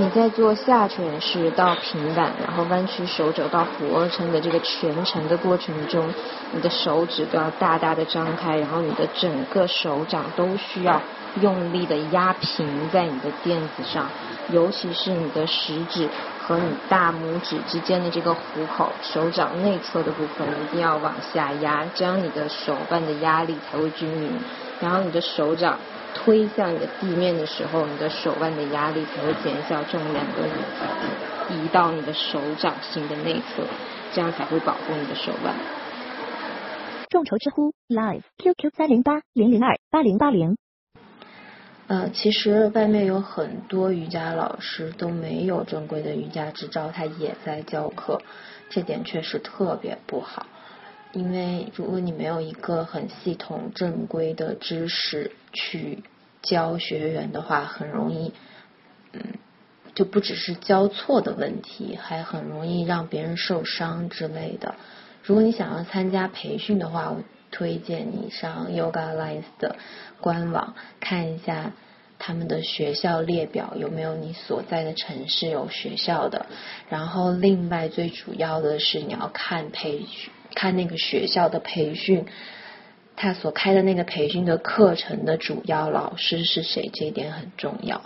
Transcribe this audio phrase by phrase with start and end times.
[0.00, 6.06] 你在做下犬式到平板，然后弯曲手肘到俯卧撑的这个全程的过程中，
[6.52, 11.02] 你的手指都要大大的张开，然后你的整个手掌都需要
[11.42, 14.06] 用力的压平在你的垫子上，
[14.48, 16.08] 尤其是你的食指
[16.48, 18.40] 和你大拇指之间的这个虎
[18.74, 24.30] 口，手掌内侧的部分一定要往下压，这样你的手腕的压力才会均匀，
[24.80, 25.76] 然后你的手掌。
[26.14, 33.64] 推向你的地面的时候，你的手腕的压力才会减小，重量都移到你的手掌心的内侧，
[34.12, 35.54] 这样才会保护你的手腕。
[37.08, 40.56] 众筹知乎 Live QQ 三零八零零二八零八零。
[41.88, 48.20] 呃，其实外面有很多瑜伽老师都没有正规的瑜伽执照，他也在教课，
[48.68, 50.46] 这点确实特别不好。
[51.12, 56.02] 因为如果你没有一个很系统、正规的知识去
[56.42, 58.32] 教学员的话，很容易，
[59.12, 59.20] 嗯，
[59.94, 64.74] 就不只是教错的问题，还很容易让别人受伤之类的。
[65.22, 69.76] 如果你想要参加培训的话，我推荐你上 Yoga Alliance 的
[70.20, 71.72] 官网看一下
[72.18, 76.46] 他们的学校列表，有没有你所在的城市有学校的。
[76.88, 80.32] 然后，另外最主要的是你要看培训。
[80.52, 82.26] 看那个学校的培训，
[83.16, 88.02] 他所开的那个培训的课程的主要老师是谁，这一点很重要。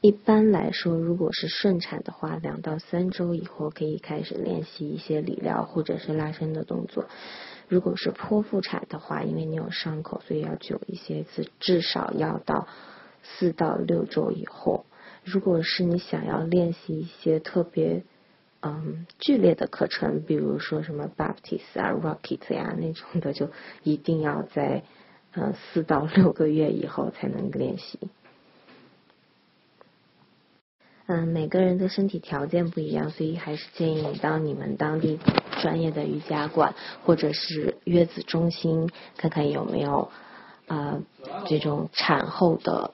[0.00, 7.06] 一般来说，如果是顺产的话，两到三周以后可以开始练习一些理疗或者是拉伸的动作。
[7.66, 12.68] 如果是剖腹产的话，因为你有伤口，所以要久一些，至至少要到
[13.22, 14.84] 四到六周以后。
[15.24, 18.04] 如果是你想要练习一些特别。
[18.60, 23.50] 嗯，剧烈的课程，比如说什么 Baptist 啊、Rocket 呀那种的，就
[23.84, 24.82] 一定要在
[25.32, 28.00] 呃四到六个月以后才能练习。
[31.06, 35.20] 嗯，每个人的身体条件不一样，所以还是建议你到你们当地
[35.62, 36.74] 专业的瑜伽馆
[37.04, 40.10] 或者是月子中心看看有没有
[40.66, 41.00] 啊
[41.46, 42.92] 这种产后的。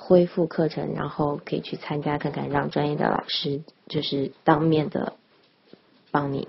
[0.00, 5.14] 恢复课程，然后可以去参加看看，让专业的老师就是当面的
[6.12, 6.46] 帮你。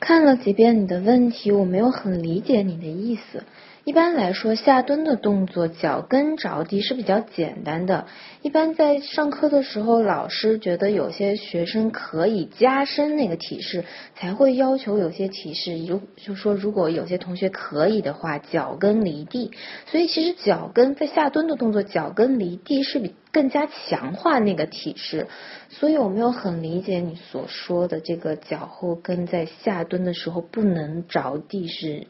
[0.00, 3.44] 看了几遍你的问题，我没有很理解你的意思。
[3.84, 8.06] 一般来说，下蹲的动作脚跟着地是比较简单的。
[8.40, 13.84] 一般在上课的时候，老师觉得有些学生可以加深那个体式，
[14.14, 15.76] 才会要求有些体式。
[15.84, 19.50] 如就说如果有些同学可以的话，脚跟离地。
[19.86, 25.26] 所以其实脚跟在下蹲的动作，脚跟离地是比更加强化那个体式。
[25.70, 32.06] 所以我没有很理解你所说的这个脚后跟在下蹲的时候不能着地是。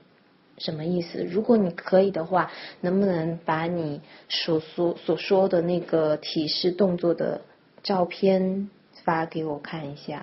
[0.58, 1.24] 什么意思？
[1.24, 7.40] 如果你可以的话，能不能把你所说所说的那个体式动作的
[7.82, 8.70] 照片
[9.04, 10.22] 发给我看一下？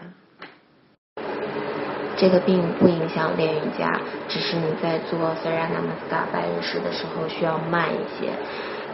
[2.16, 8.31] 这个并不影响练瑜伽，只是你在做 s a r a n a Masa 白日式的时候需要慢一些。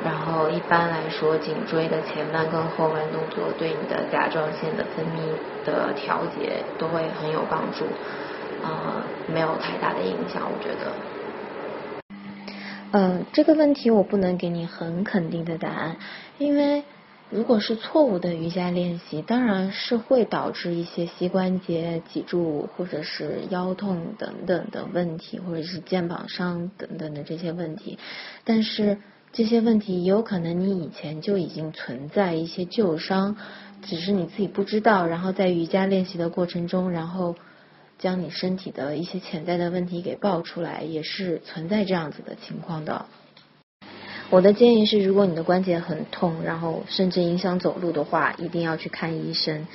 [0.03, 7.85] 然后一般来说，颈椎的前弯跟后弯动作对你的甲状腺的分泌的调节都会很有帮助，
[8.61, 9.01] 呃，
[9.33, 10.91] 没有太大的影响，我觉得。
[12.97, 15.97] 嗯，这个问题我不能给你很肯定的答案，
[16.37, 16.85] 因为
[17.29, 27.99] 如果是错误的瑜伽练习，当然是会导致一些膝关节脊柱或者是腰痛等等的问题，或者是肩膀伤等等的这些问题。
[28.45, 28.97] 但是
[29.33, 33.35] 这些问题也有可能你以前就已经存在一些旧伤，
[33.81, 37.35] 只是你自己不知道，然后在瑜伽练习的过程中，然后。
[37.97, 43.05] 将你身体的一些潜在的问题给爆出来，也是存在这样子的情况的。
[44.29, 49.67] 我的建议是，如果你的关节很痛，然后甚至影响走路的话，一定要去看医生，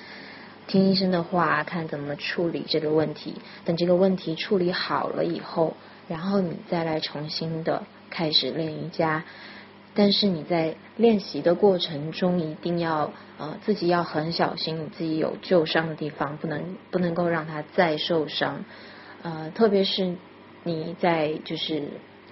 [0.67, 3.35] 听医生的话，看怎么处理这个问题。
[3.65, 5.75] 等这个问题处理好了以后，
[6.09, 9.25] 然后你再来重新的开始练瑜伽。
[10.03, 18.65] 但是你在练习的过程中，一定要呃自己要很小心，你自己有旧伤的地方，不能不能够让它再受伤。
[19.21, 20.17] 呃，特别是
[20.63, 21.83] 你在就是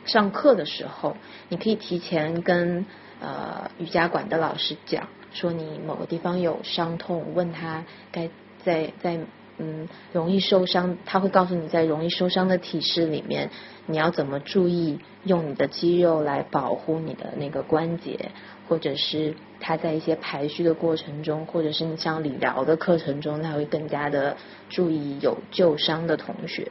[0.07, 1.19] 上课的时候，
[1.51, 2.87] 你可以提前跟
[3.21, 8.31] 呃瑜伽馆的老师讲，说你某个地方有伤痛，问他该
[8.65, 9.21] 在在。
[9.59, 13.51] 嗯，容易受伤，他会告诉你在容易受伤的体式里面，
[13.87, 18.31] 你要怎么注意用你的肌肉来保护你的那个关节，
[18.69, 24.37] 或者是他在一些排序的过程中，或者是你像理疗的课程中，他会更加的
[24.69, 26.71] 注意有旧伤的同学，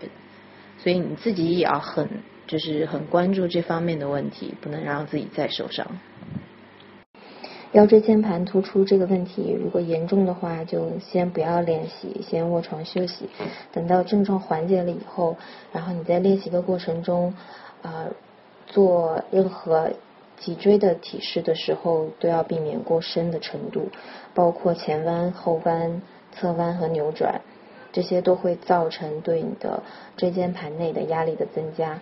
[0.81, 2.07] 所以你自己也要很
[2.47, 5.85] 就是很关注这方面的问题，不能让自己再受伤。
[7.73, 13.29] 腰椎间盘突出这个问题，如果严重的话，就先不要练习，先卧床休息。
[13.73, 15.35] 等到症状缓解了以后，
[15.73, 17.33] 然后你在练习的过程中，
[17.81, 18.07] 啊，
[18.67, 19.91] 做任何
[20.39, 23.89] 脊椎的体式的时候，都要避免过深的程度，
[24.33, 27.41] 包括前弯、后弯、侧弯和扭转，
[27.91, 29.83] 这些都会造成对你的
[30.15, 31.99] 椎间盘内的压力的增加。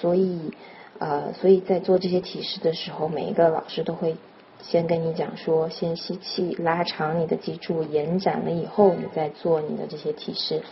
[0.00, 0.52] 所以，
[1.00, 4.16] 呃，所以在做这些体式的时候，每一个老师都会。
[4.60, 10.62] 先跟你讲说，先吸气，拉长你的脊柱，延展了以后，你再做你的这些体式，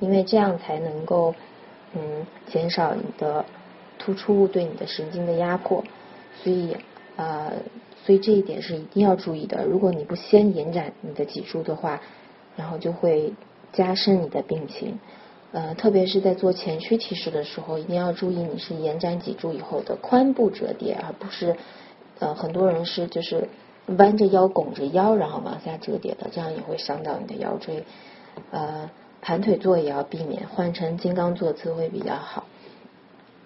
[0.00, 1.34] 因为这样才能够，
[1.94, 3.44] 嗯，减少你的
[3.98, 5.84] 突出物对你的神经的压迫。
[6.42, 6.76] 所以，
[7.16, 7.52] 呃，
[8.04, 9.64] 所以这一点是一定要注意的。
[9.64, 12.02] 如果你不先延展你的脊柱的话，
[12.56, 13.32] 然后就会
[13.72, 14.98] 加深你的病情。
[15.52, 21.56] 呃，特别是在做前屈体式的时候，一定要注意你是延展脊柱以后的髋部折叠，而不是。
[22.18, 23.48] 呃，很多人是就是
[23.98, 27.84] 弯着腰拱着腰，然后往下折叠的，这样也会伤到你的腰椎。
[28.50, 28.90] 呃，
[29.20, 32.44] 盘腿坐也要避免，换成金刚坐姿会比较好。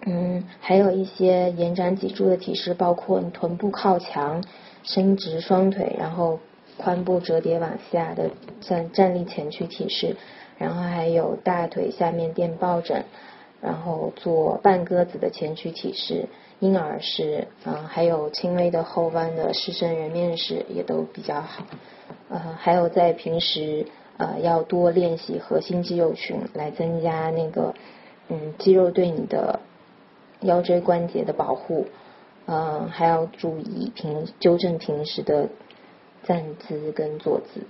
[0.05, 4.43] 嗯，还有一些延展脊柱的体式，包括你臀部靠墙，
[4.83, 6.39] 伸直双腿，然后
[6.79, 8.31] 髋部折叠往下的，
[8.61, 10.15] 站站立前屈体式。
[10.57, 13.03] 然后还有大腿下面垫抱枕，
[13.61, 16.27] 然后做半鸽子的前屈体式。
[16.61, 21.65] 婴儿式，嗯，还有轻微的后弯的狮身人面式也都比较好，
[22.29, 23.87] 呃，还有在平时
[24.17, 27.73] 呃要多练习核心肌肉群，来增加那个
[28.29, 29.59] 嗯肌肉对你的
[30.41, 31.87] 腰椎关节的保护，
[32.45, 35.49] 嗯，还要注意平纠正平时的
[36.23, 37.61] 站姿跟坐姿。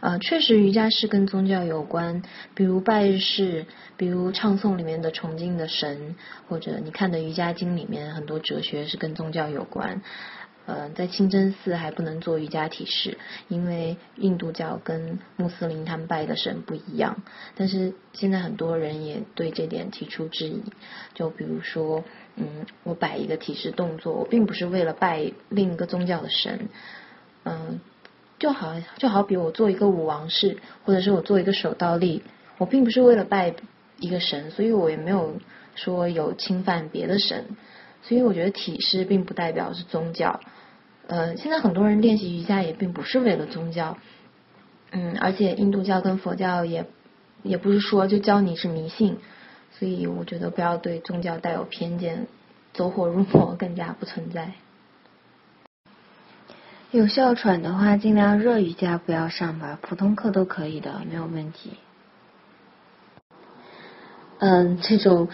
[0.00, 2.22] 呃，确实瑜伽是跟宗教有关，
[2.54, 3.66] 比如拜日式，
[3.96, 6.16] 比如唱诵里面的崇敬的神，
[6.48, 10.02] 或者你看的瑜伽经里面很多哲学是跟宗教有关。
[10.66, 17.22] 呃，在清真寺还不能做瑜伽体式，因为印度教跟穆斯林他们拜的神不一样。
[17.54, 20.62] 但是现在很多人也对这点提出质疑，
[21.14, 22.02] 就比如说，
[22.34, 26.68] 嗯，我摆一个体式动作，我并不是为了拜另一个宗教的神，
[27.44, 27.80] 嗯。
[28.38, 32.22] 就好就好比我做一个舞王式，或者是我做一个手倒立，
[32.58, 33.54] 我并不是为了拜
[33.98, 35.36] 一个神，所以我也没有
[35.74, 37.44] 说有侵犯别的神，
[38.02, 40.40] 所以我觉得体式并不代表是宗教。
[41.06, 43.96] 呃，现在很多人练习瑜伽也并不是为了宗教，
[44.90, 46.84] 嗯，而且印度教跟佛教也
[47.42, 49.16] 也不是说就教你是迷信，
[49.78, 52.26] 所以我觉得不要对宗教带有偏见，
[52.74, 54.52] 走火入魔更加不存在。
[56.92, 61.72] 有哮喘的话，尽量热瑜伽不要上吧，普通课都可以的，没有问题。
[64.38, 65.28] 嗯，这种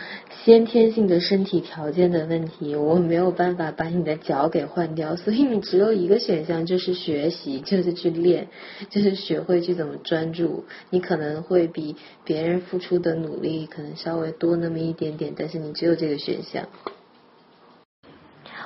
[0.44, 8.48] 先天性的身体条件的问题，我没有办法把你的脚给换掉，所以你只有一个选项，就是学习，就是去练，
[8.90, 10.64] 就是学会去怎么专注。
[10.90, 16.68] 你可能会比别人付出的努力可能稍微多那么一点点，但是你只有这个选项。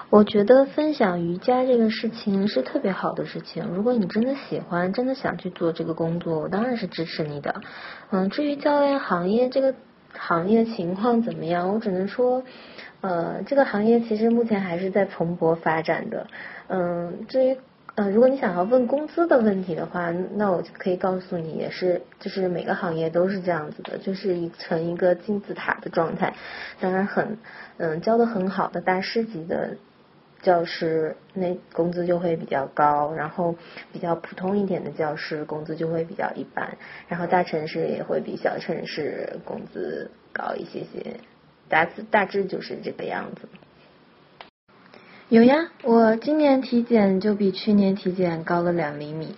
[0.08, 3.67] 我觉得分享瑜伽这个事情是特别好的事情。
[3.75, 7.61] 如果你真的喜欢，真的想去做这个工作，我当然是支持你的。
[8.11, 9.75] 嗯，至于教练行业这个
[10.17, 12.44] 行业情况怎么样，我只能说，
[13.00, 16.29] 呃，这个行业其实目前还是在蓬勃发展的。
[16.69, 17.59] 嗯，至于
[17.97, 26.33] 呃，如果你想要问工资的问题的话，那我就可以告诉你，也是就是每个行业都是这样子的，就是一成一个金字塔的状态。
[26.78, 27.38] 当然很
[27.78, 29.76] 嗯教的很好的大师级的。
[30.43, 33.55] 教师那工资就会比较高，然后
[33.93, 36.76] 比较普通一点的教师工资就会比较一般，
[37.09, 41.21] 然后大城市也会比小城市工资高一些些，
[41.69, 43.49] 大致大致就是这个样子。
[45.28, 49.35] 有呀，我今年体检就比去年体检高了两厘米。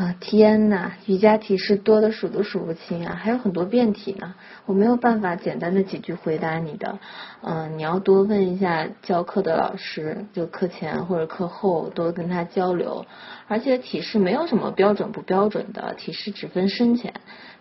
[0.00, 6.98] 啊天呐，瑜伽体式多的数都数不清啊，还有很多变体呢，我没有办法简单的几句回答你的，
[7.42, 13.04] 嗯，你要多问一下教课的老师，就课前或者课后多跟他交流，
[13.46, 17.12] 而且体式没有什么标准不标准的，体式只分深浅，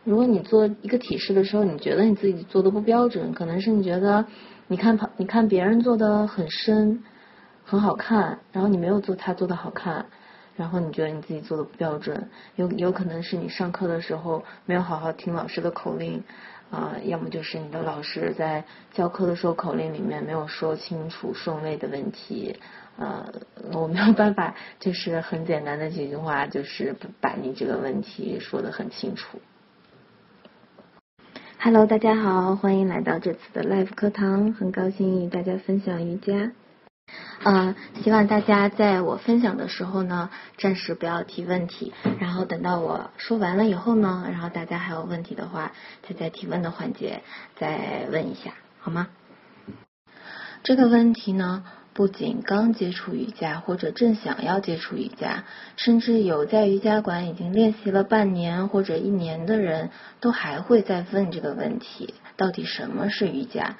[0.05, 4.25] 如果你做一个体式的时候，你觉得你自己做的不标准，可能是你觉得
[4.69, 7.03] 你看旁你看别人做的很深，
[7.65, 10.05] 很好看，然后你没有做他做的好看。
[10.59, 16.21] 然后你觉得你自己做的不标准，有有可能是你上课的时候没有好好听老师的口令，
[16.69, 22.59] 啊，要么就是你的老师在教课的时候口令里面没有说清楚顺位的问题，
[22.97, 23.25] 呃，
[23.71, 29.39] 我没有办法，就是很简单的几句话，就是把你这个问题说的很清楚。
[31.57, 36.51] Hello，大家好，欢迎来到这次的 Live 课堂，很高兴与大家分享瑜伽。
[37.43, 37.73] 呃，
[38.03, 45.71] 希望大家在我分享的时候呢，暂时不要提问题，然后等到我说完了以后呢，然后大家还有问题的话，
[46.07, 47.21] 再在提问的环节
[47.55, 49.07] 再问一下，好吗？
[50.63, 51.63] 这个问题呢，
[51.93, 55.45] 不仅刚接触瑜伽或者正想要接触瑜伽，
[55.77, 63.77] 甚至有在瑜伽馆已经练习了半年或者一年的人都还会在问这个问题：到底什么是瑜伽？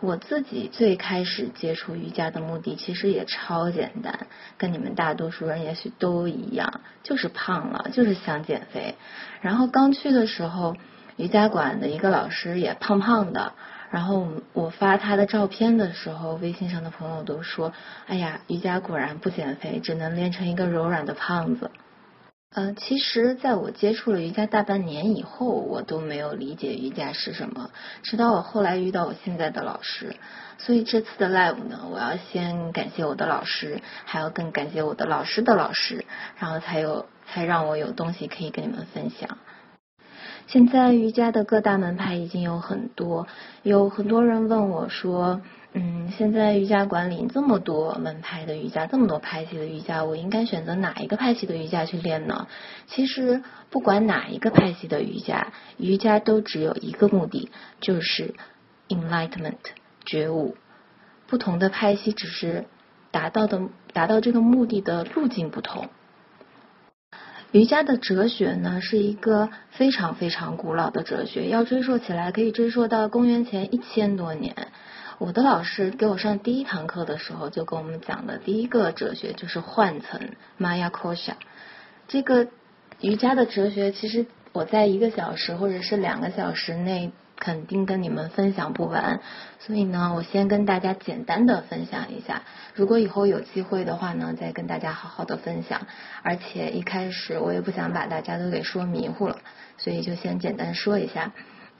[0.00, 4.26] 我自己最开始接触瑜伽的目的其实也超简单，
[4.56, 8.94] 跟你们大多数人也许都一样，就是胖了，就是想减肥。
[9.40, 10.76] 然后刚去的时候，
[11.16, 13.52] 瑜伽馆的一个老师也胖胖的。
[13.90, 17.72] 然后我发他的照片的时候，微信上的朋友都说
[18.06, 21.72] ：“哎呀，瑜伽果然不减肥，只能练成一个柔软的胖子。”
[22.52, 27.70] 呃，其实，在我接触了瑜伽大半年以后，我都没有理解瑜伽是什么。
[28.02, 30.16] 直到我后来遇到我现在的老师，
[30.58, 36.04] 所以这次的 live 呢，我要先感谢我的老师，还要更感谢我的老师的老师，
[36.40, 39.38] 然后才有才让我有东西可以跟你们分享。
[40.48, 43.28] 现在瑜伽的各大门派已经有很多，
[43.62, 45.40] 有很多人问我说。
[45.72, 52.48] 嗯，现在瑜伽馆里这么多门派的瑜伽，这么多派系的瑜伽，我应该选择哪一个派系的瑜伽去练呢？
[52.88, 57.50] 其实不管哪一个派系的瑜伽，瑜伽都只有一个目的，
[57.80, 58.34] 就是
[58.88, 59.58] enlightenment
[60.04, 60.56] 觉悟。
[61.28, 62.64] 不同的派系只是
[63.12, 63.62] 达到的
[63.92, 65.88] 达到这个目的的路径不同。
[67.52, 74.56] 瑜伽的哲学呢，是一个非常非常古老的哲学，要追溯起来，可以追溯到公元前一千多年。
[75.20, 81.34] 我的老师给我上第一堂课的时候，就跟我们讲的第一个哲学就是换层 Maya Kosha。
[82.08, 82.46] 这个
[83.02, 89.20] 瑜伽的哲学，其实我在一个小时或者是两个小时内肯定跟你们分享不完，
[89.58, 92.40] 所以呢，我先跟大家简单的分享一下。
[92.72, 95.86] 如果以后有机会的话呢，再跟大家好好的分享。
[96.22, 99.36] 而且一开始我也不想把大家都给说迷糊了，
[99.76, 101.32] 所以就先简单说一下。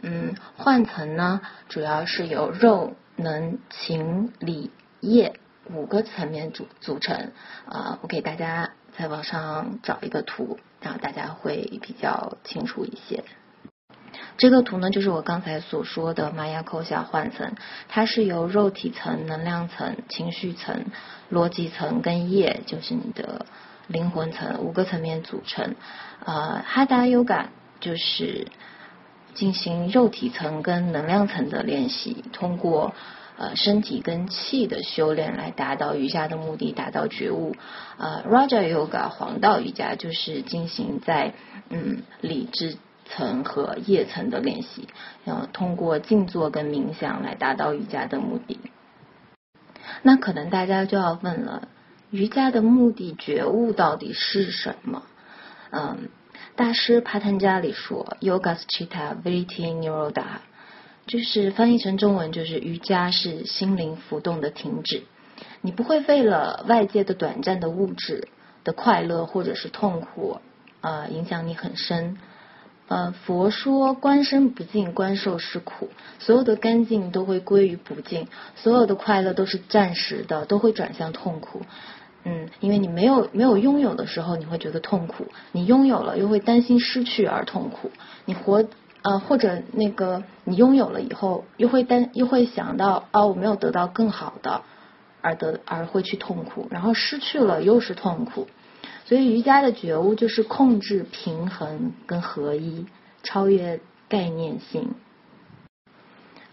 [0.03, 2.93] 嗯，换层呢，主要是由肉。
[3.21, 5.35] 能情理业
[5.73, 7.33] 五个层面组组成
[7.67, 13.23] 啊，我给大家在网上找一个图，然后大家会比较清楚一些。
[14.37, 17.55] 这个图呢，就是我刚才所说的玛雅扣下换层，
[17.89, 20.87] 它是由肉体层、能量层、情绪层、
[21.31, 23.47] 逻辑层跟业，就是你的
[23.87, 25.77] 灵魂层五个层面组成。
[26.25, 27.47] 呃，哈达 Yoga
[27.81, 28.47] 就是。
[29.35, 32.95] 进行肉体层跟能量层的练习，通过
[33.37, 37.55] 呃身体跟气的修炼来达到瑜伽的目的，达到觉悟。
[37.97, 41.35] 呃，Raja Yoga 黄道瑜伽就是进行在
[41.69, 44.89] 嗯理智层和业层的练习，
[45.25, 48.59] 要通过静坐跟冥想来达到瑜伽的目的。
[50.03, 51.69] 那可能大家就要问了，
[52.11, 55.03] 瑜伽的目的觉悟到底是什么？
[55.71, 56.09] 嗯。
[56.61, 60.41] 大师帕坦加里说：“Yoga s chita vritti niroda，
[61.07, 65.05] 就是翻译成中文就是瑜伽是心灵浮动的停止。
[65.63, 68.29] 你不会为了外界的短暂的物质
[68.63, 70.39] 的快乐或者是痛苦
[70.83, 72.19] 啊影响你很深。
[72.89, 75.89] 呃，佛说观身不净，观受是苦。
[76.19, 81.63] 所有的干净都会归于不净，所有的快乐都是暂时的，都会转向痛苦。
[82.25, 87.91] 嗯，因为你没有没有拥有的时候，你会觉得痛苦；你拥有了，又会担心失去而痛苦。
[88.27, 88.65] 你活
[89.03, 94.61] 呃，或者那个你拥有了以后，又会担 又会想到啊，我没有得到更好的，
[95.23, 96.69] 而得而会去痛苦。
[96.71, 98.47] 然后失去了又是痛苦。
[99.07, 102.87] 所以瑜伽的觉悟就是控制、平衡跟合一，
[103.23, 104.91] 超越概念性。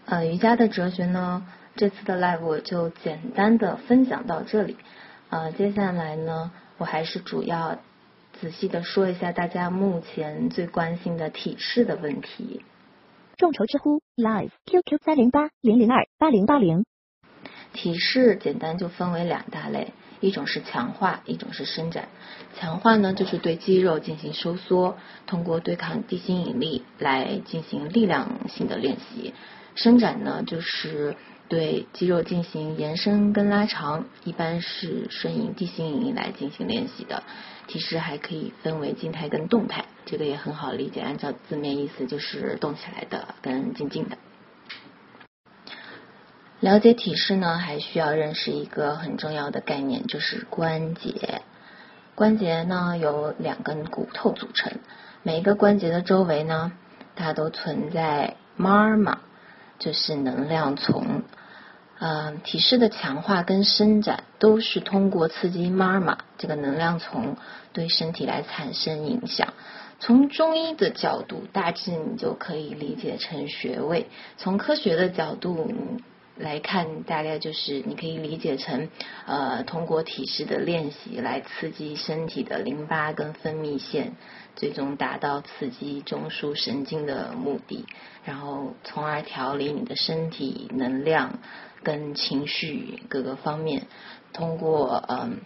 [0.06, 1.46] 呃，瑜伽的哲学呢，
[1.76, 4.78] 这次的 live 就简单的分享到这里。
[5.30, 7.78] 呃，接下来呢，我还是主要
[8.40, 12.64] 仔细的说一下大家目前最关心的体式的问题。
[13.36, 16.86] 众筹知乎 Live QQ 三零八零零二八零八零。
[17.74, 22.08] 体式简单就分为两大类，一种是强化，一种是伸展。
[22.58, 29.34] 强化呢，就是对肌肉进行收缩，通过对抗地心引力来进行力量性的练习。
[29.74, 31.14] 伸展呢，就是
[31.48, 37.22] 对肌肉进行延伸跟拉长，一般是顺应地心引力来进行练习的。
[37.66, 44.16] 体式还可以分为静态跟动态，这个也很好理解，按照字面意思就是动起来的跟静静的。
[46.60, 51.42] 了解体式呢，还需要认识一个很重要的概念，就是关节。
[52.14, 54.72] 关节呢由两根骨头组成，
[55.22, 56.72] 每一个关节的周围呢，
[57.14, 59.18] 它都存在 marma。
[59.78, 61.22] 就是能量丛，
[61.98, 67.36] 嗯，体式的强化跟伸展都是通过刺激玛玛这个能量丛
[67.72, 69.52] 对身体来产生影响。
[70.00, 74.04] 从中医的角度，大致你就可以理解成穴位；
[74.36, 75.72] 从科学的角度
[76.36, 78.88] 来看，大概就是你可以理解成
[79.26, 84.12] 呃，通过体式的练习来刺激身体的淋巴跟分泌腺，
[84.58, 87.86] 最终达到刺激中枢神经的目的，
[88.24, 91.38] 然后从而调理你的身体能量。
[91.80, 93.86] 跟情绪各个方面，
[94.32, 95.38] 通过嗯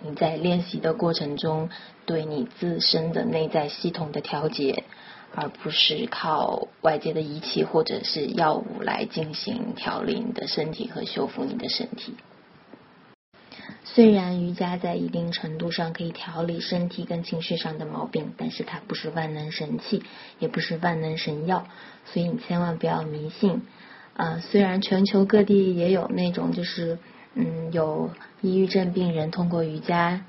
[0.00, 1.70] 你在练习的过程中，
[2.06, 4.84] 对你自身的内在系统的调节，
[5.34, 12.14] 而不是靠外界的仪器或者是药物来进行调理你的身体和修复你的身体。
[13.96, 20.02] 虽然瑜伽在一定程度上可以调理身体跟情绪上的毛病，但是它不是万能神器，
[20.38, 21.66] 也不是万能神药，
[22.04, 23.62] 所以你千万不要迷信。
[24.14, 26.98] 啊，虽然全球各地也有那种，就是
[27.32, 28.10] 嗯，有
[28.42, 30.26] 抑郁症病人通过瑜伽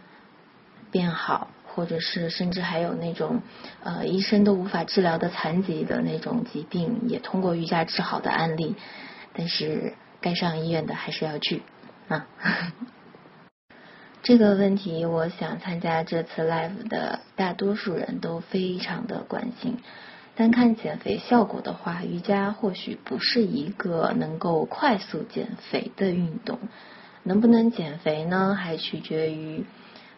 [0.90, 3.42] 变好，或者是甚至还有那种
[3.84, 8.78] 呃医生都无法治疗的残疾的那种疾病，也通过瑜伽治好的案例。
[9.34, 11.64] 但是该上医院的还是要去
[12.08, 12.28] 啊。
[14.28, 19.78] 这个问题，我想参加这次 live 的大多数人都非常的关心。
[20.36, 26.60] 单看减肥效果的话，瑜伽或许不是一个能够快速减肥的运动。
[27.24, 28.54] 能不能减肥呢？
[28.54, 29.64] 还取决于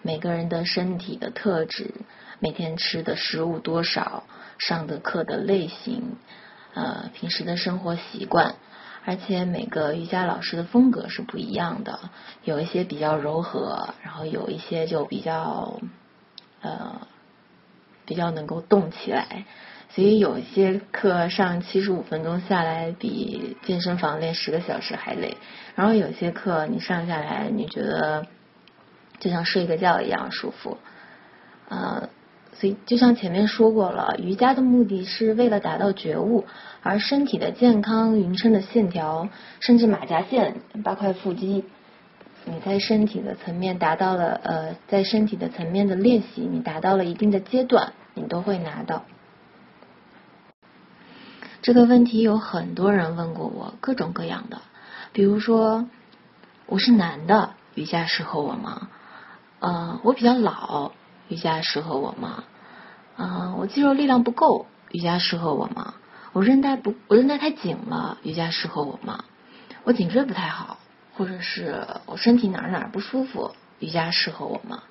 [0.01, 1.93] 每个人的身体的特质、
[2.39, 4.23] 每天吃的食物多少、
[4.57, 6.15] 上的课的类型、
[6.73, 8.55] 呃平时的生活习惯，
[9.09, 12.11] 而且每个瑜伽老师的风格是不一样的。
[12.43, 15.79] 有一些比较柔和，然后有一些就比较
[16.61, 17.07] 呃
[18.05, 19.45] 比较能够动起来。
[19.89, 25.37] 所以有些课上七十五分钟下来，比健身房练十个小时还累。
[25.73, 28.27] 然后有些课你上下来，你觉得
[29.19, 30.77] 就像睡个觉一样舒服。
[31.67, 32.09] 呃，
[32.59, 36.45] 所以就像前面说过了，瑜伽的目的是为了达到觉悟，
[36.83, 39.29] 而身体的健康、匀称的线条，
[39.61, 41.63] 甚至马甲线、八块腹肌，
[42.43, 49.05] 你在身体的层面达到了呃，在身体的层面的练习，你达到了一定的阶段，你都会拿到。
[51.61, 54.57] 这个问题有很多人问过我，各种各样的，
[55.13, 55.87] 比如说
[56.65, 58.89] 我是男的，瑜伽适合我吗？
[59.59, 60.91] 呃，我比较老，
[61.29, 62.43] 瑜伽适合我吗？
[63.15, 65.93] 呃，我肌肉力量不够，瑜伽适合我吗？
[66.33, 69.23] 我韧带不，我韧带太紧了，瑜伽适合我吗？
[69.83, 70.77] 我颈椎不太好，
[71.15, 74.83] 或者是我身体哪哪不舒服，瑜伽适合我吗？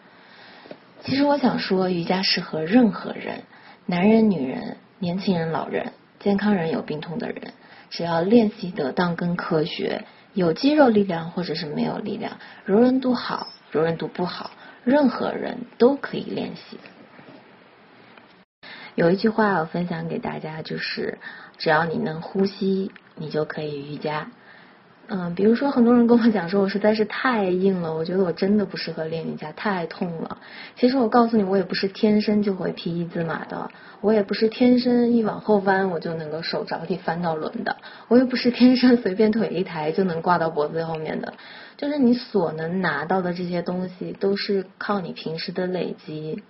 [1.03, 3.43] 其实我想说，瑜伽适合任何人，
[3.87, 5.93] 男人、女人、年轻人、老人。
[6.21, 7.53] 健康人有病痛的人，
[7.91, 14.51] 只要练习得当跟科学，有肌肉力量或者是没有力量，柔韧度好，柔韧度不好，
[14.89, 16.79] 任何人都可以练习。
[18.95, 21.19] 有一句话我分享给大家，就是
[21.59, 24.31] 只要你能呼吸，你就可以瑜伽。
[25.11, 30.39] 嗯，比如说很多人跟我讲说，我实在是太硬了，我觉得我真的不适合练瑜伽，太痛了。
[30.77, 33.71] 其实我告诉你，我也不是天生就会劈一字马的，
[34.01, 37.77] 我也不是天生一往后翻我就能够手着地翻到轮的，
[38.09, 41.35] 我又不是天生随便腿一抬就能挂到脖子后面的。
[41.79, 46.43] 就是你所能拿到的这些东西，都是靠你平时的累积。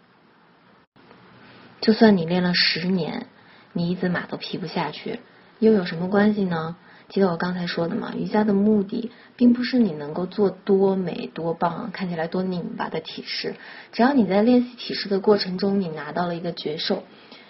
[1.82, 3.26] 就算你练了十年，
[3.72, 5.20] 你一字马都劈不下去，
[5.60, 6.76] 又有什么关系呢？
[7.10, 13.54] 记得我刚才说的嘛，瑜伽的目的并不是你能够做多美多棒、看起来多拧巴的体式，
[13.92, 17.04] 只要你在练习体式的过程中，你拿到了一个觉受，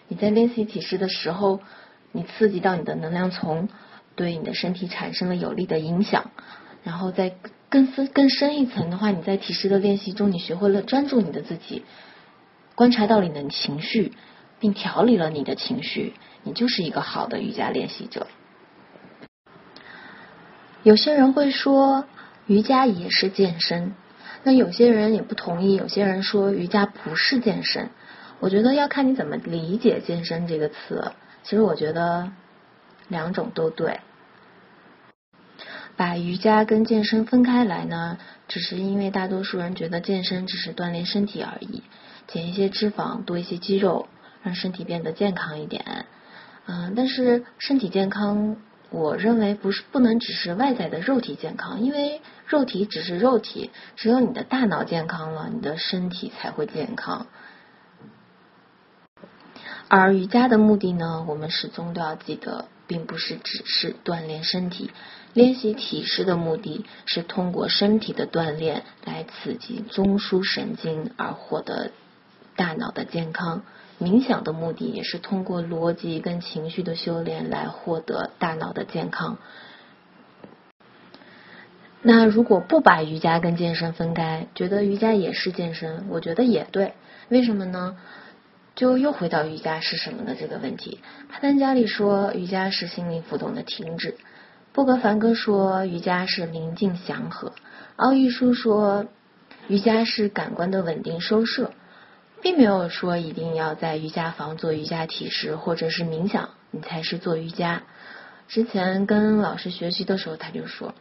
[0.08, 1.60] 你在练习体式的时候，
[2.10, 3.68] 你刺激到你的能量丛，
[4.16, 6.30] 对你的身体产生了有利的影响，
[6.82, 7.34] 然后再
[7.70, 11.84] 更深更深一层的话，你在体式的练习中，你学会了专注你的自己，
[12.74, 14.12] 观察到你的情绪，
[14.58, 18.26] 并调理了你的情绪，你就是一个好的瑜伽练习者。
[20.82, 22.06] 有些人会说
[22.46, 23.92] 瑜伽也是健身，
[24.44, 25.74] 那有些人也不同意。
[25.74, 27.90] 有些人说瑜伽不是健身，
[28.40, 31.12] 我觉得要看你怎么理解“健身”这个词。
[31.42, 32.30] 其实我觉得
[33.08, 34.00] 两种都对。
[35.98, 41.82] 把瑜伽跟健身分开来呢，只是因为大多数人觉得健身只是锻炼身体而已，
[42.26, 44.08] 减一些脂肪，多一些肌肉，
[44.42, 46.06] 让身体变得健康一点。
[46.66, 48.56] 嗯，但是身体健康。
[48.90, 57.26] 我认为不是不能只是外在的肉体健康，因为肉体只是肉体，只有你的大脑健康了，你的身体才会健康。
[59.88, 64.90] 而瑜伽的目的呢，我们始终都要记得，并不是只是锻炼身体，
[65.38, 71.92] 练习体式的目的是通过身体的锻炼来刺激中枢神经而获得
[72.56, 73.62] 大脑的健康。
[74.00, 79.38] 冥想的目的也是通过逻辑跟情绪的修炼来获得大脑的健康。
[82.02, 86.94] 那如果不把瑜伽跟健身分开，觉得瑜伽也是健身，我觉得也对。
[87.28, 87.96] 为什么呢？
[88.74, 90.98] 就又回到瑜伽是什么的这个问题。
[91.28, 94.16] 帕丹加里说瑜伽是心灵浮动的停止，
[94.78, 97.52] 布格凡哥说瑜伽是宁静祥和，
[97.96, 99.06] 奥义书说
[99.66, 101.72] 瑜伽是感官的稳定收摄。
[102.40, 107.82] 并没有说一定要在瑜伽房做瑜伽体式或者是冥想，你才是做瑜伽。
[108.46, 110.94] 之前跟老师学习的时候，他就说，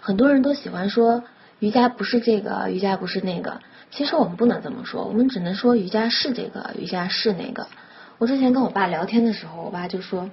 [0.00, 1.22] 很多人都喜欢说
[1.60, 3.60] 瑜伽不是这个，瑜伽不是那个。
[3.92, 7.68] 其实我们不能这么说，我们只能说瑜伽是这个，瑜伽是那个。
[8.18, 10.28] 我之前跟我爸聊天的时候，我爸就说，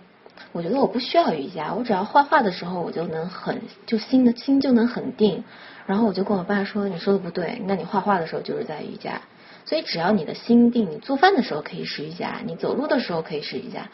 [0.52, 5.44] 我觉得我不需要瑜伽，我只要画画的时候我就能很就心的心就能很定。
[5.86, 9.22] 然后我就跟我爸说，你说的不对，那你画画的时候就是在瑜伽。
[9.66, 13.90] 所以，只要你的心定，你做饭的时候可以试瑜伽，你走路的时候可以试瑜伽，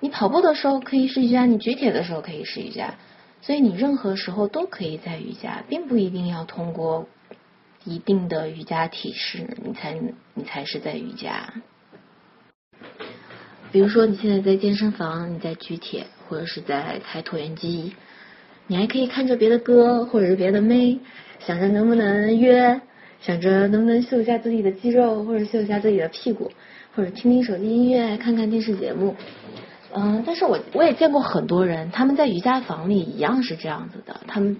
[0.00, 2.94] 你跑步的时候可以试瑜伽，你举铁的时候可以试瑜伽。
[3.42, 7.06] 所以，你任何时候都可以在瑜伽，并不一定要通过
[7.84, 9.98] 一定的瑜伽体式，你才
[10.34, 11.54] 你才是在瑜伽。
[13.72, 17.92] 比如说，你现在在健身房，你在举铁，或者是在踩椭圆机，
[18.66, 20.98] 你还可以看着别的哥或者是别的妹，
[21.38, 22.80] 想着能不能约。
[23.22, 26.50] 想着能不能秀一下自己的肌肉，或者秀一下自己的屁股，
[26.96, 29.14] 或者听听手机音乐，看看电视节目。
[29.92, 34.56] 嗯，但是我我也见过很多人，他们在瑜伽房里一样是这样子的，他们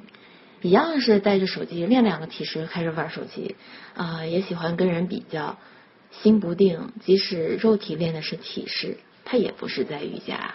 [0.60, 3.56] 一样是带着手机练两个体式开始玩手机，
[3.96, 5.56] 啊，也喜欢跟人比较，
[6.10, 10.54] 心不定，即使肉体练的是体式，他也不是在瑜伽。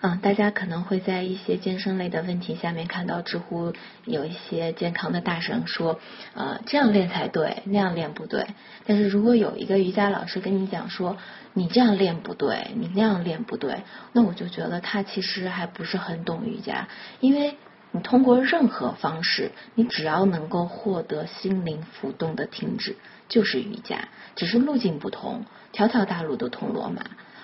[0.00, 3.72] 嗯，大家可能会在一些健身类的问题下面看到知乎
[4.04, 5.98] 有一些健康的大神说，
[6.34, 8.48] 呃，这样练才对，那样练不对。
[8.84, 11.16] 但是如果有一个瑜伽老师跟你讲说，
[11.54, 16.88] 你这样练不对，你那样练不对，那我就觉得他其实还不是很懂瑜伽，
[17.20, 17.56] 因为
[17.94, 22.96] 你通过任何方式，你只要能够获得心灵浮动的停止，
[23.28, 27.02] 就是瑜伽，只是路径不同，条条大路都通罗马，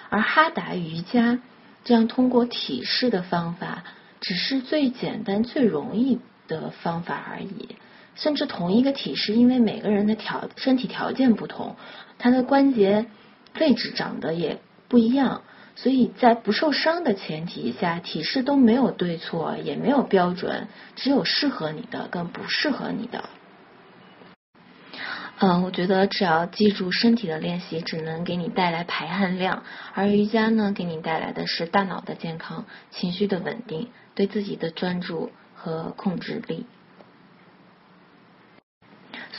[0.08, 1.38] 而哈达瑜伽。
[1.84, 3.84] 这样通过体式的方法，
[4.20, 7.76] 只是最简单、最容易的方法而已。
[8.16, 11.76] 甚至同一个体式，因为每个人的条身体条件不同，
[12.18, 13.06] 他的关节
[13.60, 15.42] 位置长得也不一样，
[15.82, 23.30] 所以在不受伤的前提下，体式都没有对错，也没有标准，只有适合你的跟不适合你的。
[25.38, 29.62] 嗯，我觉得只要记住，身体的练习只能给你带来排汗量，
[29.94, 36.66] 而瑜伽呢，给你带来的是大脑的健康、情绪的稳定、对自己的专注和控制力。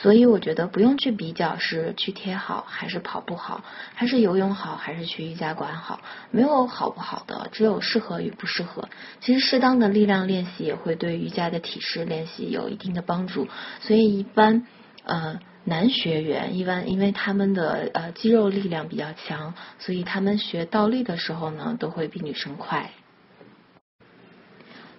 [0.02, 6.00] 所以我觉得不用去比较是去贴好还是跑步好，还是游泳好还是去瑜伽馆好，
[6.32, 8.90] 没有好不好的，只有适合与不适合。
[9.20, 13.48] 其实适当的力量练习也会对瑜伽的体式练习有一定的帮助。
[13.82, 14.66] 所以一般，
[15.04, 15.40] 呃。
[15.64, 22.90] 男学员一般因为他们的呃肌肉力量比较强，所以他们学倒立的时候呢，都会比女生快。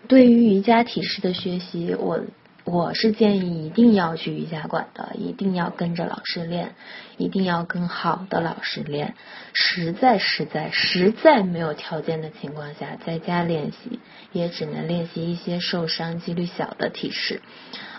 [0.07, 2.21] 对于瑜伽体式的学习，我
[2.65, 6.75] 我是建议一定要去瑜伽馆的，一定要跟着老师练，
[7.17, 9.15] 一定要跟好的老师练。
[9.53, 14.01] 实在实在实在没有条件的情况下，在家练习
[14.33, 17.43] 也只能练习一些受伤几率小的体式，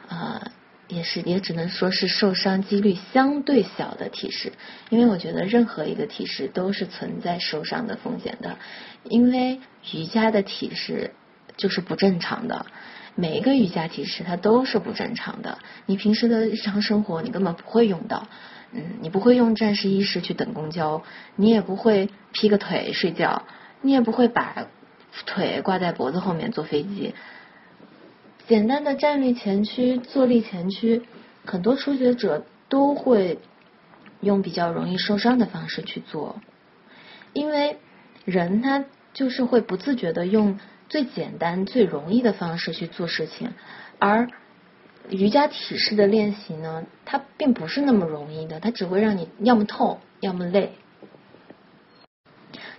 [0.08, 0.52] 呃。
[0.90, 4.52] 也是，也只能说是受伤几率相对小的体式，
[4.90, 8.58] 因为我觉得任何一个体式都是存在受伤的风险的，
[9.06, 9.60] 因为
[9.92, 11.16] 瑜伽的体式
[11.58, 12.68] 就是不正常的，
[13.16, 18.28] 每一个瑜伽体式它都是不正常的，你平时的日常生活你根本不会用到，
[18.72, 21.04] 嗯，你不会用战士一式去等公交，
[21.36, 23.44] 你也不会劈个腿睡觉，
[23.82, 24.68] 你也不会把
[25.26, 27.14] 腿挂在脖子后面坐飞机。
[28.48, 31.04] 简单的站立前屈、坐立前屈，
[31.46, 33.38] 很多初学者都会
[34.22, 36.42] 用比较容易受伤的方式去做，
[37.32, 37.78] 因为
[38.26, 43.54] 人他就是会不自觉的用最简单、最容易的方式去做事情，
[44.00, 44.30] 而
[45.10, 50.74] 瑜伽体式的练习呢，它并不是那么容易的，它只会让你要么痛，要么累。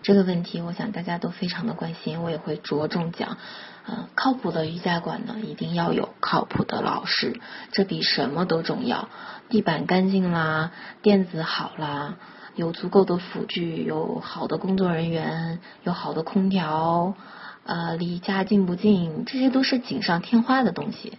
[0.03, 3.39] 这个问题，我想大家都非常的关心，我也会着重讲。
[3.87, 7.39] 呃，靠谱的瑜伽馆呢，一定要有靠谱的老师，
[7.73, 9.09] 这比什么都重要。
[9.49, 12.17] 地板干净啦，垫子好啦，
[12.55, 17.15] 有足够的辅具，有好的工作人员，有好的空调，
[17.65, 21.19] 呃离家近不近，这些都是锦上添花的东西。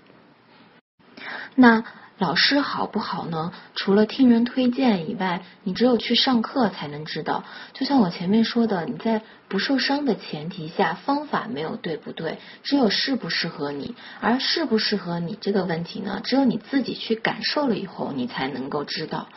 [1.56, 1.84] 那。
[2.18, 3.52] 老师好不好呢？
[3.76, 7.44] 除了听人推荐以外，你只有去上课才能知道。
[7.74, 13.96] 就像我前面说的，你在不受伤的前提下，方法没有对不对，只有适不适合你。
[14.22, 19.28] 而适不适合你这个问题呢，只有你自己去感受了以后，你才能够知道。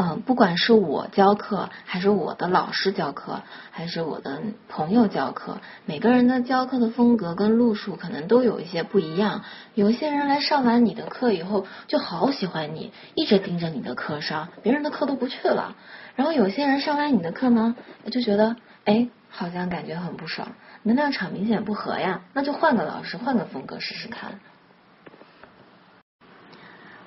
[0.00, 9.42] 嗯，不管是我教课，还是我的老师教课，还是我的朋友教课，每个人的教课的风格跟路数可能都有一些不一样。
[9.74, 15.74] 有些人来上完你的课以后，就好喜欢你，一直盯着你的课上，别人的课都不去了。
[16.14, 17.74] 然后有些人上完你的课呢，
[18.12, 20.46] 就觉得哎，好像感觉很不爽，
[20.84, 24.38] 能量场明显不合呀，那就换个老师，换个风格试试看。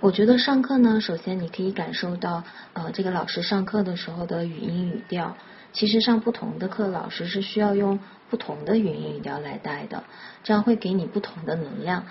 [0.02, 5.38] 我觉得上课呢，首先你可以感受到，呃，这个老师上课的时候的语音语调。
[5.74, 10.04] 其实上不同的课，老师是需要用不同的语音语调来带的，
[10.44, 12.04] 这样会给你不同的能量。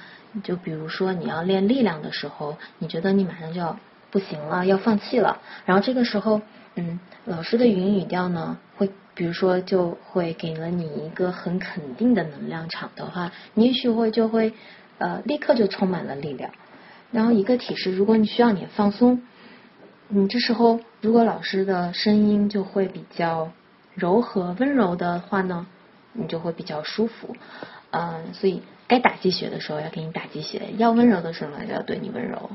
[0.45, 3.77] 就比如说你要练力量的时候，你觉得你马上就要
[4.13, 6.41] 不行了，要放弃了，然后这个时候，
[6.77, 14.55] 嗯，老师的语音语调呢，会比如说就会给了你一个很肯定的能量场的话，你也许会就会
[14.99, 16.53] 呃立刻就充满了力量。
[17.13, 19.23] 然后一个体式，如果你需要你放松，
[20.09, 23.51] 你这时候如果老师的声音就会比较
[23.95, 25.67] 柔和温柔的话呢，
[26.13, 27.37] 你就会比较舒服。
[27.91, 32.51] 嗯，所以该打鸡血的时候要给你打鸡血，要温柔的时候就要对你温柔。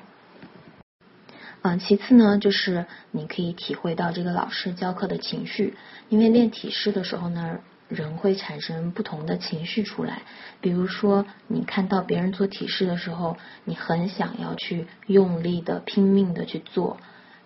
[1.61, 5.75] 嗯，其次呢，就是你可以体会到这个老师教课的情绪，
[6.09, 7.59] 因为练体式的时候呢。
[7.87, 10.23] 人会产生不同的情绪出来，
[10.59, 16.97] 比如说你看到别人做体式的时候，你很想要去用力的拼命的去做，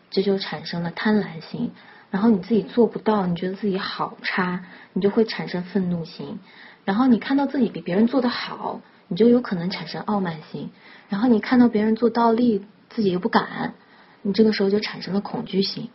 [0.10, 1.72] 这就产生了贪婪心。
[2.10, 6.40] 然后你自己做不到，你觉得自己好差，你就会产生愤怒心。
[6.86, 10.72] 然后你看到自己比别人做的好，你就有可能产生傲慢心。
[11.10, 13.74] 然后你看到别人做倒立，自己又不敢，
[14.22, 15.90] 你这个时候就产生了恐惧心。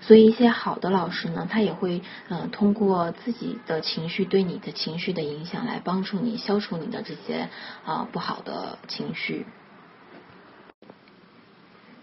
[0.00, 7.48] 所以一些好的老师呢，他也会嗯通过自己的情绪对你的情绪的影响来帮助你消除你的这些
[7.84, 9.46] 啊不好的情绪。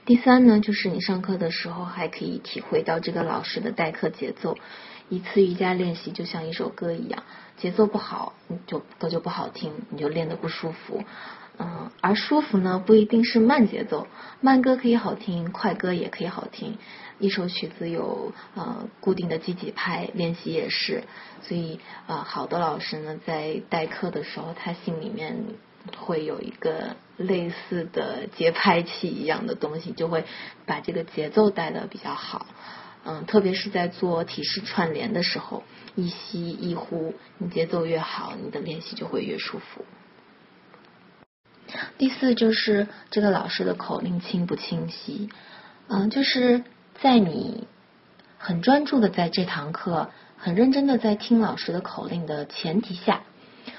[0.05, 4.57] 第三呢，就是你上课的时候还可以体会到这个老师的代课节奏。
[5.09, 7.23] 一次瑜伽练习就像一首歌一样，
[7.55, 11.03] 节奏不好，你就歌就不好听，你就练得不舒服。
[11.59, 14.07] 嗯，而舒服呢，不一定是慢节奏，
[14.41, 16.77] 慢歌可以好听，快歌也可以好听。
[17.19, 21.03] 一首曲子有呃固定的几几拍，练习也是。
[21.41, 25.43] 所以啊，好的老师呢，在代课的时候，他心里面
[25.97, 30.25] 会有一个类似的节拍器一样的东西，就会
[30.65, 32.45] 把这个节奏带的比较好。
[33.05, 35.63] 嗯，特别是在做体式串联的时候，
[35.95, 39.85] 一吸一呼，你节奏越好，你的练习就会越舒服。
[41.97, 45.29] 第四就是这个老师的口令清不清晰，
[45.87, 46.63] 嗯，就是
[46.99, 47.67] 在你
[48.39, 53.21] 很专注的在这堂课，很认真的在听老师的口令的前提下，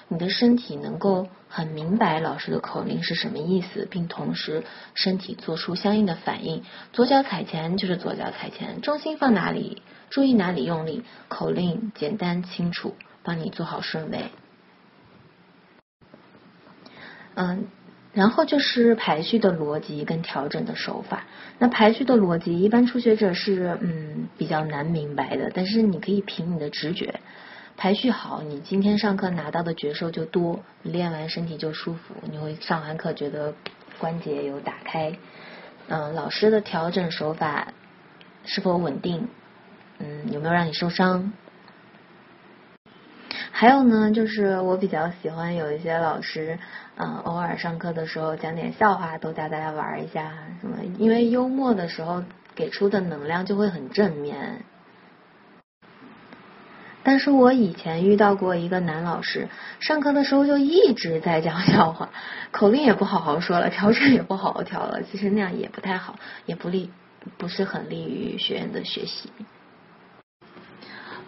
[0.07, 4.62] 你的身体能够很明白老师的口令是什么意思，并同时
[4.94, 6.62] 身体做出相应的反应。
[6.92, 14.31] 左脚踩前就是左脚踩前，重心放哪里，注意哪里用力，口令简单清楚，帮你做好顺位。
[17.35, 17.66] 嗯。
[18.18, 21.22] 然后就是排序的逻辑跟调整的手法。
[21.61, 27.20] 那排序的逻辑，一般初学者是嗯比较难明白的，但是你可以凭你的直觉
[27.76, 33.54] 排序好，你今天上课拿到的觉受就多，练完身体就舒服，你会上完课觉得
[34.00, 35.16] 关节有打开。
[35.87, 37.72] 嗯，老师的调整手法
[38.44, 39.28] 是否稳定？
[40.00, 41.33] 嗯，有没有让你受伤？
[43.52, 46.59] 还有呢，就是我比较喜欢有一些老师，
[47.00, 52.24] 嗯，偶尔上课的时候讲点笑话，逗大家玩一下什么，因为幽默的时候
[52.56, 54.64] 给出的能量就会很正面。
[57.04, 62.08] 但是我以前遇到过一个男老师，上课的时候就一直在讲笑话，
[62.50, 66.90] 口令也不好好说了，调整也不好好调了，其实那样也不太好，也不利，
[67.37, 69.30] 不是很利于学员的学习。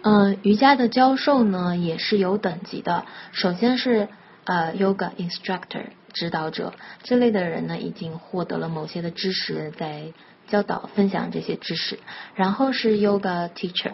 [0.01, 3.05] 嗯，瑜伽的教授呢也是有等级的。
[3.31, 4.09] 首先是
[4.45, 6.73] 呃，yoga instructor 指导者
[7.03, 10.13] 这类的人呢，已经获得了某些的知识，在
[10.47, 11.99] 教导分享这些知识。
[12.35, 13.93] 然后是 yoga teacher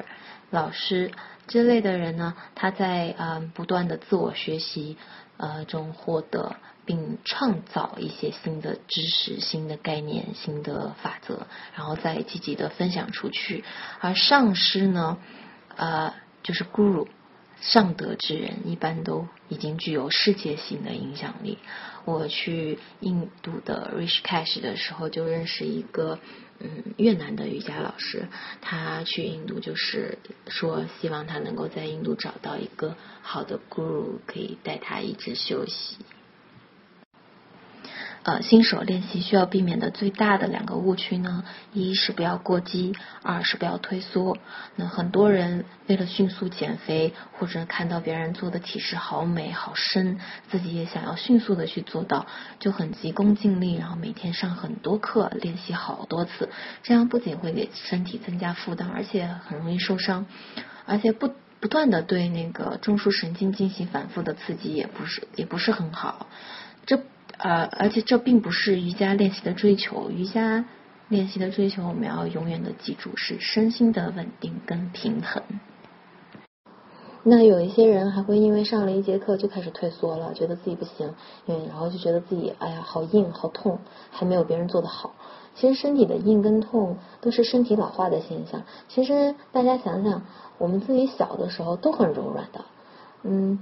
[0.50, 1.12] 老师
[1.48, 4.98] 这类的人呢，他在呃不断的自我学习
[5.36, 6.56] 呃中获得
[6.86, 13.64] 并创造一些新的知识、新的概念、新的法则，然后再积极的分享出去。
[14.00, 15.18] 而上师呢？
[15.76, 17.08] 呃，就是 guru。
[17.62, 21.58] 上德之人一般都已经具有世界性的影响力。
[22.06, 26.20] 我去印度的 Richcash 的时候，就认识一个
[26.60, 28.28] 嗯越南的瑜伽老师。
[28.62, 30.18] 他去印度就是
[30.48, 35.98] 说，希望他能够在印度找到一个好的 guru，可以带他一直休息。
[38.28, 44.38] 呃，新手练习需要避免的最大的两个误区呢，一是不要过激，二是不要退缩。
[44.76, 52.26] 那很多人为了迅速减肥，或者看到别人做的体式好美好深，自己也想要迅速的去做到，
[52.60, 56.50] 就很急功近利，然后每天上很多课，练习好多次，
[56.84, 60.26] 这样不仅会给身体增加负担，而且很容易受伤，
[60.86, 66.28] 而且不不断的对那个中枢神经进行反复的刺激，也不是也不是很好。
[66.86, 67.02] 这
[67.38, 70.66] 呃，而且这并不是瑜伽练习的追求，瑜伽
[71.08, 75.44] 练习的追求，我们要永远的记住是身心的稳定跟平衡。
[77.24, 81.14] 那有一些人还会因为上了一节课就开始退缩了，觉得自己不行，
[81.46, 85.14] 嗯然后就觉得自己哎呀好硬好痛，还没有别人做的好。
[85.54, 88.64] 其实身体的硬跟痛都是身体老化的现象。
[88.88, 90.24] 其实大家想想，
[90.58, 92.66] 我们自己小的时候都很柔软的，
[93.24, 93.60] 嗯。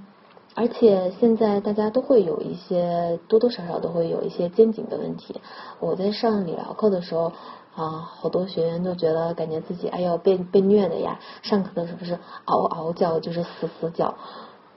[0.56, 5.41] 而且现在大家都会有一些多多少少都会有一些肩颈的问题。
[5.82, 7.34] 我在上理疗课的时候
[7.76, 14.15] 啊，好多学员都觉得感觉自己哎呦被被虐的呀，上课的时候不是嗷嗷叫就是死死叫，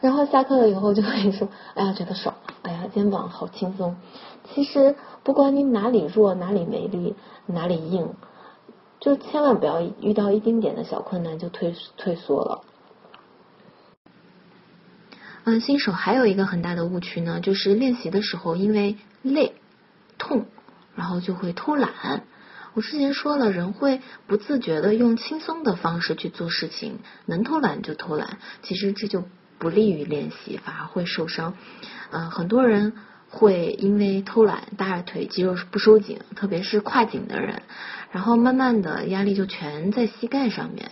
[0.01, 3.95] 然后下课了以后就会说哎呀觉得爽，哎呀肩膀好轻松。
[4.53, 7.15] 其实不管你哪里弱哪里没力
[7.47, 8.09] 哪里硬，
[8.99, 12.63] 就千万不要遇到一丁点的小困难就退退缩了。
[15.49, 19.55] 嗯，新手还有一个很大的误区呢，就是练习的时候因为累、
[20.19, 20.45] 痛，
[20.95, 22.25] 然后就会偷懒。
[22.75, 29.25] 我之前说了，人会不自觉的用轻松的方式去做事情，能偷懒就偷懒，其实这就
[29.59, 31.55] 不利于练习，反而会受伤。
[32.11, 32.93] 嗯，很多人
[33.31, 37.63] 会因为偷懒，大腿肌肉不收紧，特别是胯颈的人，
[38.13, 40.91] 然后慢慢的压力就全在膝盖上面。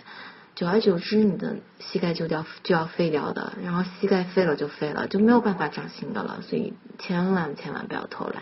[0.57, 6.39] 久而久之，你的膝盖就掉就要废掉的，然后膝盖废了就废了，就没有办法长新的了。
[6.41, 8.41] 所以千万千万不要偷懒，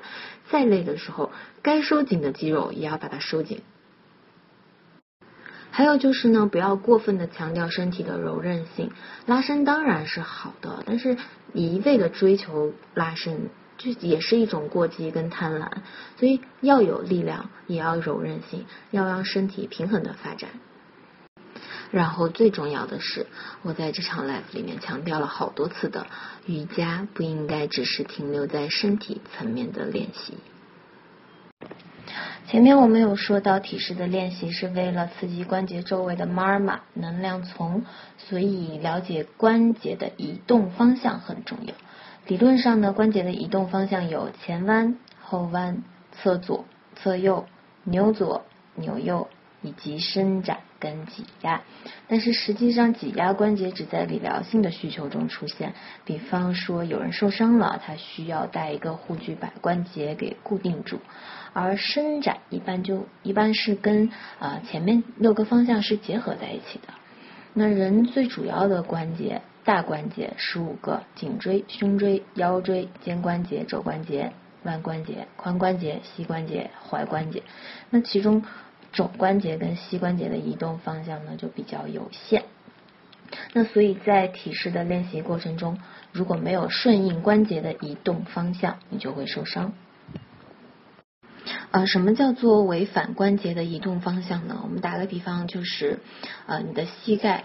[0.49, 3.63] 再累的时候，该收紧的肌肉也要把它收紧。
[5.71, 8.91] 还有就是呢，不要过分的强调身体的柔韧性，
[9.25, 11.17] 拉伸当然是好的，但是
[11.51, 15.69] 一味的追求拉伸，这也是一种过激跟贪婪。
[16.17, 20.51] 所以要有力量，也要柔韧性，要让身体平衡的发展。
[21.91, 23.27] 然后最重要的是，
[23.61, 26.07] 我在这场 live 里面强调了好多次的，
[26.45, 30.33] 瑜伽不应该只是停留在身体层面的练习。
[32.47, 37.83] 前面我们有说到，体式的练习是为了刺激关节周围的 marma 能量丛，
[38.17, 41.73] 所以了解关节的移动方向很重要。
[42.27, 47.45] 理论上呢，关节的移动方向有前弯、后弯、侧左、侧右、
[47.83, 48.45] 扭左、
[48.75, 49.27] 扭右。
[49.65, 51.63] 以及伸展跟挤压，
[52.07, 55.73] 但是实际上挤压关节只在理疗性的需求中出现。
[56.05, 60.99] 比方说有人受伤了，他需要带一个护具把关节给固定住，
[61.53, 66.93] 而伸展一般就一般是跟啊前面六个方向是结合在一起的。
[67.55, 74.31] 那人最主要的关节大关节十五个：颈椎、胸椎、腰椎、肩关节、肘关节、
[74.63, 77.41] 腕关节、髋关节、膝关节、踝关节。
[77.89, 78.43] 那其中
[78.95, 82.43] 肘关节跟膝关节的移动方向呢就比较有限，
[83.51, 85.77] 那所以在体式的练习过程中，
[86.13, 89.73] 如果没有顺应关节的移动方向，你就会受伤。
[91.71, 94.61] 呃，什么叫做违反关节的移动方向呢？
[94.63, 95.99] 我们打个比方，就是
[96.45, 97.43] 呃你的膝盖、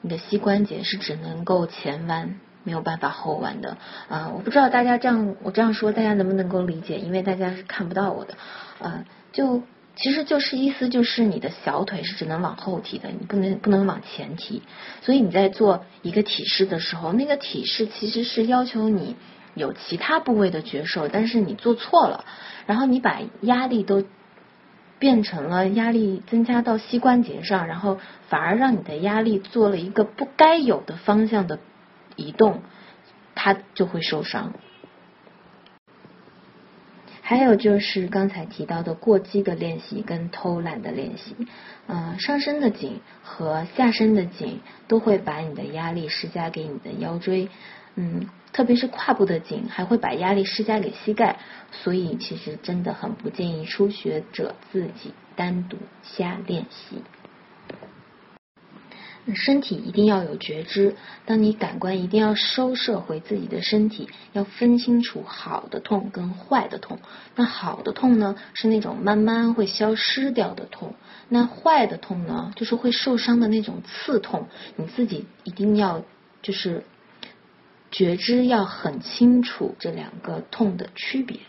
[0.00, 3.76] 你的膝关节是只能够前弯，没有办法后弯的。
[4.08, 8.38] 啊，我不知道大家这样我这样说大家能不能够理解，因为大家是看不到我的。
[8.78, 9.62] 呃，就。
[10.00, 14.62] 其实就是意思就是你的小腿是只能往后提的，你不能不能往前提。
[15.02, 19.16] 所以你在做一个体式的时候，那个体式其实是要求你
[19.54, 22.24] 有其他部位的觉受，但是你做错了，
[22.66, 24.04] 然后你把压力都
[25.00, 31.58] 变成了压力增加到膝关节上，然后反而让你的压力做了一个不该有的方向的
[32.14, 32.62] 移动，
[33.34, 34.52] 它就会受伤。
[37.28, 41.36] 还有就是刚才提到的过激的练习跟偷懒的练习，
[41.86, 47.50] 呃，上身的紧和下身的紧都会把你的压力施加给你的腰椎，
[47.96, 51.36] 嗯，特别是胯部的紧还会把压力施加给膝盖，
[51.70, 57.02] 所以其实真的很不建议初学者自己单独瞎练习。
[59.34, 66.98] 身体一定要有觉知，当你感官一定要收摄回自己的身体，要分清楚好的痛跟坏的痛。
[67.36, 70.94] 那好的痛呢，是那种慢慢会消失掉的痛；
[71.28, 74.48] 那坏的痛呢，就是会受伤的那种刺痛。
[74.76, 76.02] 你自己一定要
[76.40, 76.84] 就是
[77.90, 81.40] 觉知要很清楚这两个痛的区别。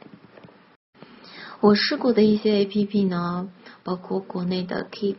[1.61, 3.49] 我试过的一些 A P P 呢，
[3.83, 5.17] 包括国内的 Keep、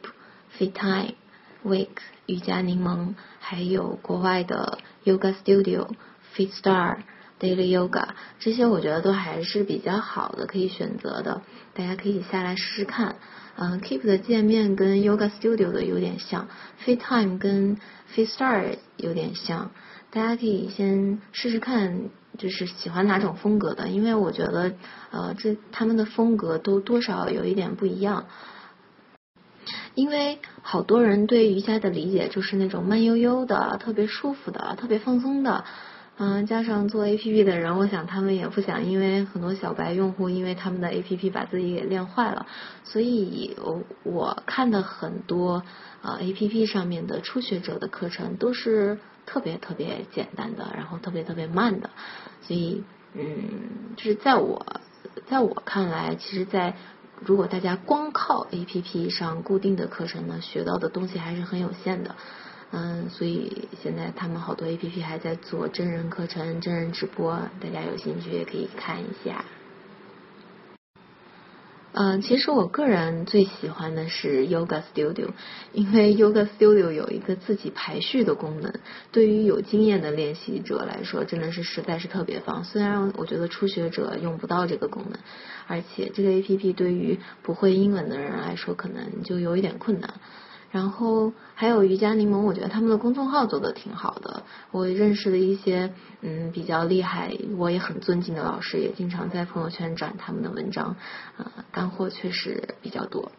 [0.58, 1.14] Fit Time。
[1.62, 2.00] Wake
[2.30, 5.88] 瑜伽柠檬，还有国外的 Yoga Studio、
[6.36, 6.98] Fit Star、
[7.40, 11.42] Daily Yoga，这些我觉得都还是比较好的，可以选择的，
[11.74, 13.16] 大家可以下来试试看。
[13.56, 16.46] 嗯，Keep 的界面跟 Yoga Studio 的有点像
[16.84, 17.76] ，Fit Time 跟
[18.14, 19.72] Fit Star 有点像，
[20.10, 24.72] 大家可以先试试看，就是喜欢哪种风格的，因为我觉得
[25.10, 28.26] 呃这他们的风格都多少有一点不一样。
[30.00, 35.62] 因为好多人对瑜伽的理解就是那种慢悠悠的、特别舒服的、特别放松的，
[36.16, 42.46] 嗯，加上做 A P P 的人，我想他们也不想，因为很多小白用户因为他们的 A P P 把自己给练坏了，
[42.82, 45.62] 所以我我看的很多
[46.00, 51.90] 啊 A P P 上面的初学者的课程都是特别特别简单的，然后特别特别慢的，
[52.40, 52.82] 所以
[53.12, 54.64] 嗯，就是在我
[55.26, 56.74] 在我看来，其实，在
[57.24, 62.16] 如果大家光靠 A P P 上固定的课程呢，学到的东西还是很有限的，
[62.72, 69.44] 嗯，所以现在他们好多 A P P 还在做真人课程、真人直播，大家有兴趣也可以看一下。
[71.92, 75.30] 嗯，其实我个人最喜欢的是 Yoga Studio，
[75.72, 78.72] 因为 Yoga Studio 有一个自己排序的功能，
[79.10, 82.62] 对于有经验的练习者来说，真的是实在是特别棒。
[82.62, 85.18] 虽然我觉得初学者用不到这个功能，
[85.66, 90.14] 而且这个 APP 对于不会英文的人来说，可能就有一点困难。
[90.70, 94.44] 然后还有瑜伽柠檬，我觉得他们的公众号做的挺好的。
[94.70, 100.96] 我认识的一些嗯比较厉害，我也很尊敬的老师，也经常在朋友圈转他们的文章，
[101.36, 103.32] 啊，干货确实比较多。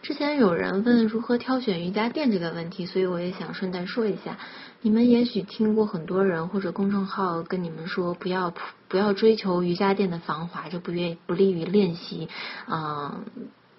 [0.00, 4.38] 之前有人问如何挑选瑜伽垫这个问题，所以我也想顺带说一下。
[4.80, 8.54] 你们也许听过很多人或者公众号跟你们说，不要
[8.88, 12.30] 不要追求瑜伽垫的防滑，就不愿不利于练习，
[12.66, 13.22] 嗯。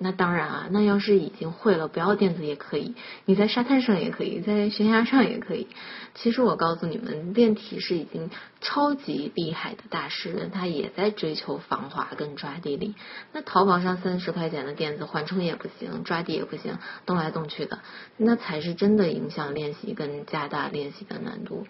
[0.03, 2.95] 那当然啊，那要是已经会了，不要垫子也可以，
[3.25, 5.67] 你在沙滩上也可以，在悬崖上也可以。
[6.15, 8.31] 其实我告诉你们，练体是已经
[8.61, 12.95] 超级厉害的大师，他也在追求防滑跟抓地力。
[13.31, 17.77] 那淘宝上三十块钱的垫子，缓冲也不行，抓地也不行，动来动去的，
[18.17, 21.67] 那才是真的影响练习跟加大练习的难度。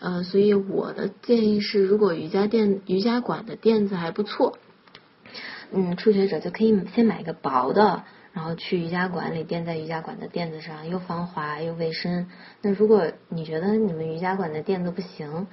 [0.00, 4.56] 呃，所以我的建议是，如果瑜伽垫、瑜伽馆的垫子还不错。
[5.70, 12.28] 嗯，初学者就可以先买一个薄的，然后去瑜伽馆里垫在瑜伽馆的垫子上，又防滑又卫生。
[12.62, 15.46] 那如果你觉得你们瑜伽馆的垫子不行，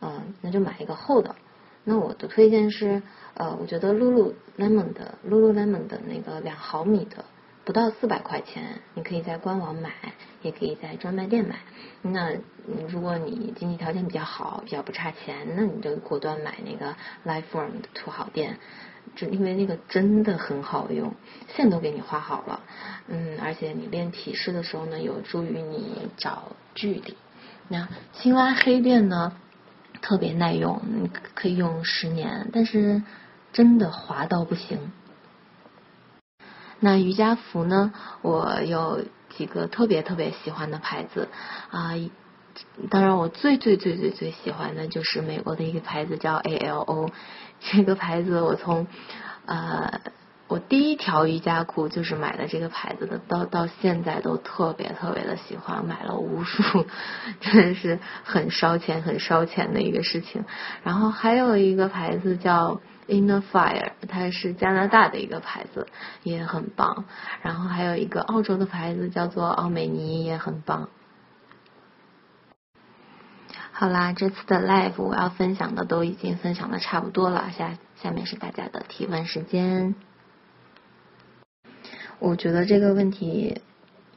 [0.00, 1.36] 嗯，那就买一个厚的。
[1.84, 3.02] 那我的推荐是，
[3.34, 7.24] 呃，我觉得 Lulu Lemon 的 Lulu Lemon 的那个两毫米的，
[7.64, 9.90] 不到四百块钱，你可以在官网买，
[10.42, 11.56] 也可以在专卖店买。
[12.02, 12.32] 那
[12.88, 18.58] 如果你经济条件比较好，比较不差钱，那你就果断买那个 Lifeform 的土豪垫。
[19.16, 21.12] 就因为那个真的很好用，
[21.54, 22.60] 线都给你画好了，
[23.08, 27.16] 嗯，而且你练体式的时候呢，有助于你找距离。
[27.68, 29.32] 那青蛙黑垫呢，
[30.00, 30.80] 特别耐用，
[31.34, 33.02] 可以用十年，但是
[33.52, 34.92] 真的滑到不行。
[36.78, 37.92] 那瑜伽服呢，
[38.22, 39.04] 我有
[39.36, 41.28] 几个特别特别喜欢的牌子
[41.70, 41.92] 啊，
[42.88, 47.10] 当然我最最最最最喜欢的就是美国的一个牌子叫 ALO。
[47.60, 48.86] 这个牌子我从
[49.46, 50.00] 呃
[50.48, 56.86] 我第一条瑜伽裤就是买的这个牌子的，到到现在都特别特别的喜欢，买了无数，
[57.40, 60.44] 真的是很烧钱很烧钱的一个事情。
[60.82, 65.86] 然后还有一个牌子叫 Inner Fire，它是加拿大的一个牌子，
[66.24, 67.04] 也很棒。
[67.42, 70.88] 然后还有一个澳洲的牌子叫做奥美尼，也很棒。
[73.80, 79.94] 好啦，这次的 live 我要分享的都已经分享的差不多了，下下面是大家的提问时间。
[82.18, 83.62] 我觉得这个问题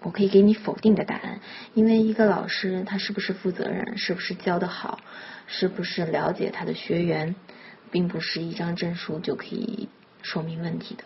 [0.01, 1.39] 我可以给你否定的答案，
[1.75, 4.99] 因为一个老师他是不是负责任，是不是教的好，
[5.47, 7.33] 是不是了解他的学员，
[7.89, 9.87] 并不是一张证书就可以
[10.23, 11.05] 说明问题的。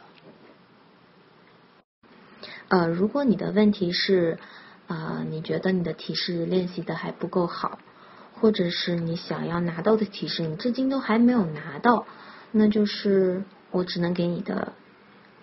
[2.70, 4.40] 呃，如果你的问题是
[4.88, 7.78] 啊，你觉得你的提示练习的还不够好。
[8.40, 12.06] 或者是你想要拿到的提示，你至今都还没有拿到，
[12.52, 14.74] 那就是我只能给你的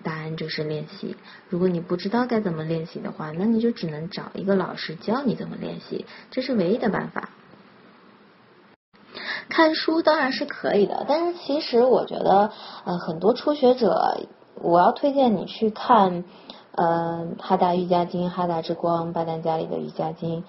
[0.03, 1.17] 答案就是练习。
[1.49, 7.31] 如果你不知道该怎么练习的话，那你就只能找一个老师教你怎么练习，这是唯一的办法。
[9.49, 12.51] 看书当然是可以的，但是其实我觉得，
[12.85, 14.19] 呃，很多初学者，
[14.55, 16.25] 我要推荐你去看，
[16.73, 20.45] 呃，哈达瑜伽经、哈达之光、巴丹加里的瑜伽经，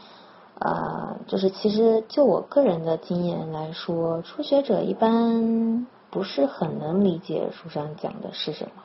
[0.60, 8.84] 呃，就是其实就我个人的经验来说，初学者一般不是很能理解书上讲的是什么。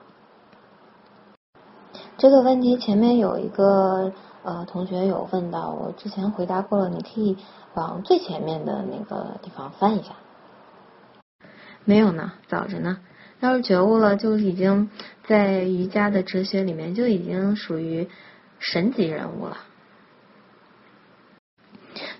[2.19, 4.13] 这个问题前面有一个
[4.43, 7.37] 呃同学有问到，我之前回答过了，你可以。
[7.75, 10.11] 往最前面的那个地方翻一下，
[11.85, 12.99] 没有呢，早着呢。
[13.39, 14.91] 要是觉悟了，就已经
[15.29, 18.09] 在瑜伽的哲学里面就已经属于
[18.59, 19.57] 神级人物了。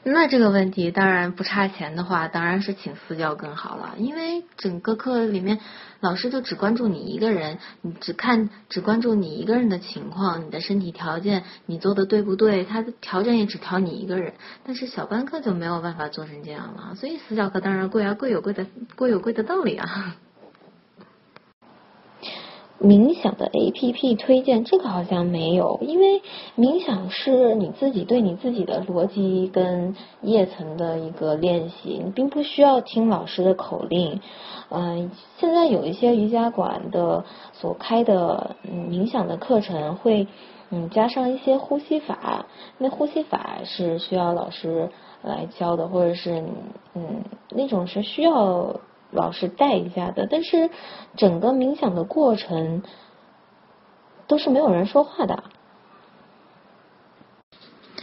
[0.03, 3.95] 那这个问题当然不差钱的话，当然是请私教更好了。
[3.99, 5.59] 因为整个课里面，
[6.01, 12.65] 老师就只关注你一个人，你只看只关注你一个人的情况，你的身体条件，你做的对不对？
[12.65, 14.33] 他的条件也只调你一个人。
[14.65, 20.17] 但是小班课就没有办法做成这样了，所以私教课当然贵啊，贵有贵的贵有贵的道理啊。
[22.81, 26.23] 冥想的 A P P 推荐，这个好像没有，因为
[26.57, 34.21] 冥想是你自己对你自己的逻辑跟叶层的一个练习，你并不需要听老师的口令。
[34.71, 37.23] 嗯，现在有一些瑜伽馆的
[37.53, 40.27] 所开的冥想的课程会
[40.71, 42.47] 嗯加上一些呼吸法，
[42.79, 44.89] 那呼吸法是需要老师
[45.23, 46.43] 来教的，或者是
[46.95, 48.81] 嗯那种是需要。
[49.11, 50.71] 老师带一下的，但是
[51.17, 52.83] 整个冥想的过程
[54.27, 55.45] 都是没有人说话的。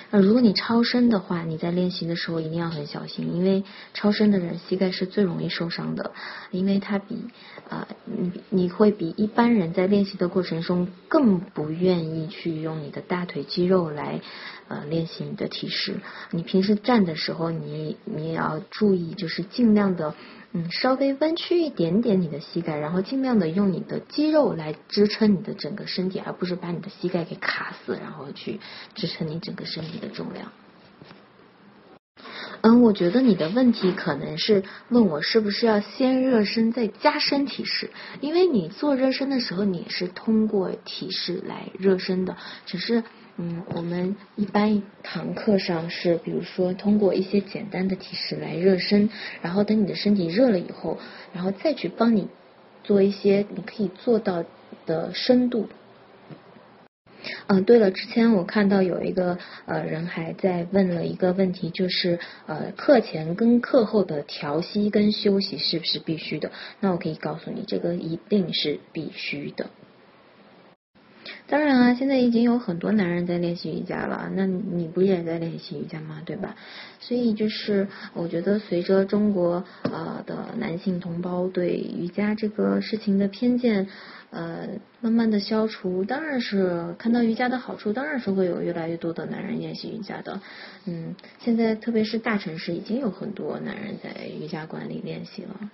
[0.10, 6.12] 呃，如果你超声的话，你在练习的时候一定要很小心，因为超声的人膝盖是最容易受伤的，
[6.52, 7.28] 因为他比
[7.70, 14.22] 啊你你会比一般人在练习的过程中更不愿意去用你的大腿肌肉来
[14.70, 16.00] 呃练习你的体式。
[16.32, 20.16] 你平时站的时候，你你也要注意，就是尽量的。
[20.54, 28.60] 嗯，稍微弯曲一点点你的膝盖，然后尽量的用你的肌肉来支撑你的整个身体，而不是把你的膝盖给卡死，然后去
[28.96, 30.52] 支撑你整个身体的重量。
[32.62, 37.92] 嗯，我觉得你的问题可能是问我是不是要先热身再加深体式，
[38.22, 43.04] 因为你做热身的时候你是通过体式来热身的，只是。
[43.40, 49.12] 嗯，我们一般一堂课上是，比如说通过一些简单的体式来热身，
[49.44, 50.98] 然后等你的身体热了以后，
[51.34, 52.30] 然后再去帮你
[52.84, 54.44] 做一些你可以做到
[54.88, 55.70] 的深度。
[57.46, 66.52] 嗯，对了，之前我看到有一个呃人还在问了一个问题，就是呃课前跟课后的调息跟休息是不是必须的？
[66.80, 69.70] 那我可以告诉你，这个一定是必须的。
[71.48, 76.22] 当然啊，现在已经有很多男人在练习瑜伽了，那你不也在练习瑜伽吗？
[76.26, 76.56] 对吧？
[77.00, 83.88] 所以就是我觉得，随着中国呃的男性同胞对瑜伽这个事情的偏见
[84.30, 84.68] 呃
[85.00, 90.42] 慢慢的消除，当然是看到瑜伽的好处，当然是会有越来越多的男人练习瑜伽的。
[90.86, 95.70] 嗯，现在特别是大城市，已经有很多男人在瑜伽馆里练习了。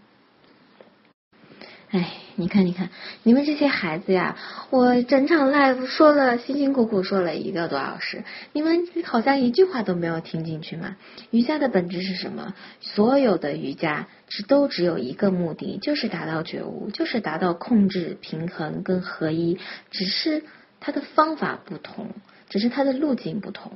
[1.94, 2.90] 哎，你看，你看，
[3.22, 4.36] 你们这些孩子呀，
[4.72, 10.98] 我整场 live 说了，辛辛苦苦说了一个多小时，你们好像一句话都没有听进去嘛？
[11.30, 12.56] 瑜伽的本质是什么？
[12.82, 19.60] 所有的瑜伽只都只有一个目的，就是达到觉悟，就是达到控制、平衡跟合一，
[19.92, 20.42] 只是
[20.80, 22.10] 它的方法不同，
[22.50, 23.72] 只是它的路径不同。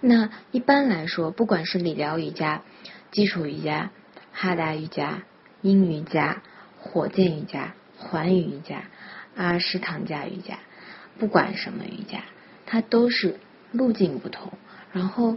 [0.00, 2.62] 那一般来说，不管是理疗瑜伽、
[3.10, 3.90] 基础瑜伽、
[4.30, 5.24] 哈达瑜伽、
[5.60, 6.40] 阴瑜伽。
[6.78, 8.84] 火箭瑜伽、环宇瑜伽、
[9.36, 10.58] 阿什唐加瑜伽，
[11.18, 12.22] 不管什么瑜伽，
[12.66, 13.36] 它都是
[13.72, 14.52] 路径不同。
[14.92, 15.36] 然后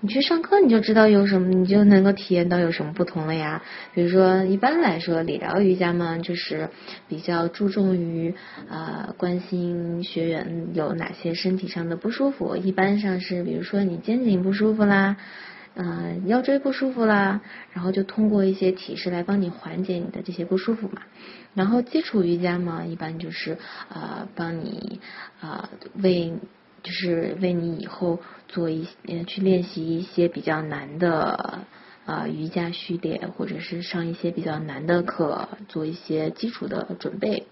[0.00, 3.62] 你去上课，你就知道有什么，你就能够体验到有什么不同了呀。
[3.94, 6.70] 比如说，一般来说，理疗瑜伽嘛，就是
[7.08, 8.34] 比较注重于
[8.70, 12.56] 呃关心学员有哪些身体上的不舒服。
[12.56, 15.16] 一般上是，比如说你肩颈不舒服啦。
[15.80, 17.40] 嗯，腰椎不舒服啦，
[17.72, 21.02] 然后就通过一些体式来帮你缓解你的这些不舒服嘛。
[21.54, 23.56] 然后基础瑜伽嘛，一般就是
[23.88, 24.98] 呃帮你
[25.40, 25.70] 啊
[26.02, 26.34] 为
[26.82, 31.60] 就是为你以后做一些去练习一些比较难的
[32.06, 37.46] 啊瑜伽序列，或者是上一些比较难的课，做一些基础的准备。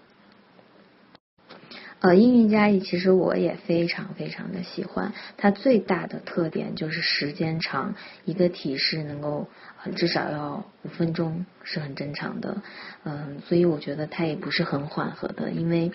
[1.99, 9.47] 呃，英瑜伽其实我也非常非常的喜欢，它最大的特点就是时间长，一个体式能够
[9.95, 12.61] 至少要五分钟是很正常的，
[13.03, 15.91] 嗯，所以我觉得它也不是很缓和的，因为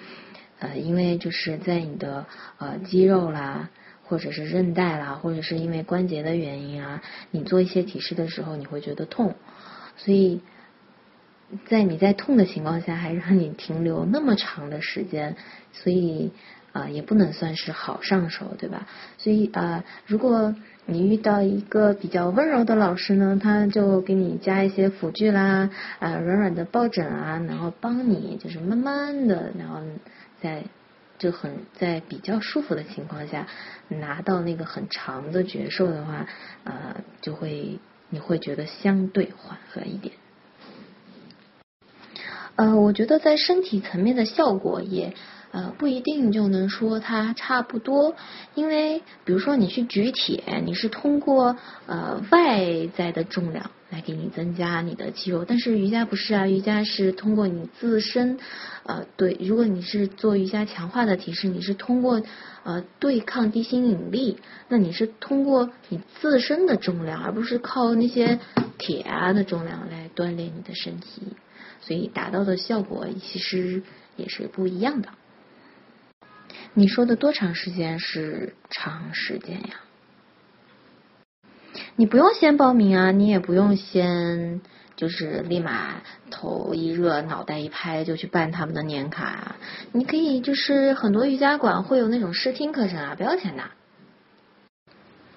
[0.59, 2.26] 呃，因为就是在你的
[2.59, 3.70] 呃肌肉啦，
[4.03, 7.00] 或者是韧带啦，或者是因为关节的原因啊，
[7.30, 9.36] 你做一些体式的时候你会觉得痛，
[9.96, 10.40] 所以。
[11.66, 15.36] 在你在痛的情况下， 还让你停留那么长的时间，
[15.72, 16.32] 所以
[16.72, 18.86] 啊也不能算是好上手，对吧？
[19.18, 20.55] 所以啊，如果
[20.86, 29.80] 你遇到一个比较温柔的老师呢，他就给你加一些辅具啦，啊软软的抱枕啊，然后帮你就是慢慢的，然后
[30.40, 30.64] 在
[31.18, 33.46] 就很在比较舒服的情况下
[33.88, 36.26] 拿到那个很长的觉受的话，
[36.64, 37.78] 呃，就会
[38.09, 40.14] 你会觉得相对缓和一点。
[42.62, 45.14] 呃，我觉得在身体层面的效果也
[45.50, 48.14] 呃不一定就能说它差不多，
[48.54, 51.56] 因为比如说你去举铁，你是通过
[51.86, 58.38] 呃外在的重量来给你增加你的肌肉，但是瑜伽不是啊，瑜伽是通过你自身
[58.84, 62.22] 呃对，如果你是做瑜伽强化的体式，你是通过
[62.62, 64.38] 呃对抗地心引力，
[64.68, 68.38] 那你是通过你自身的重量，而不是靠那些
[68.78, 71.22] 铁啊的重量来锻炼你的身体。
[71.83, 73.83] 所以达到的效果其实
[74.16, 75.11] 也是不一样的。
[76.74, 79.80] 你说的多长时间是长时间呀？
[81.97, 84.62] 你不用先报名啊，你也不用先
[84.97, 89.57] 就是立马头一热脑袋一拍就去办他们的年卡。
[89.93, 93.64] 你可以就是很多瑜伽馆会有那种试听课程啊，不要钱的。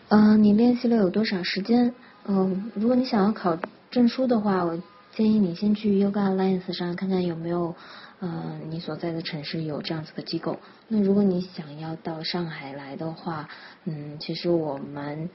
[0.10, 1.94] 嗯，你练习了有多少时间？
[2.28, 3.58] 嗯，如果你想要考
[3.90, 4.82] 证书的话，我。
[5.16, 7.74] 建议你先去 Yoga Alliance 上看看有没有，
[8.20, 10.60] 呃，你所在的城市有这样子的机构。
[10.90, 13.48] 那如果你想要到上海来的话，
[13.86, 15.30] 嗯，其实我蛮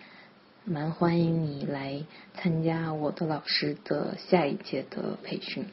[0.66, 2.04] 蛮欢迎你来
[2.34, 5.64] 参加我的老师的下一届的培训。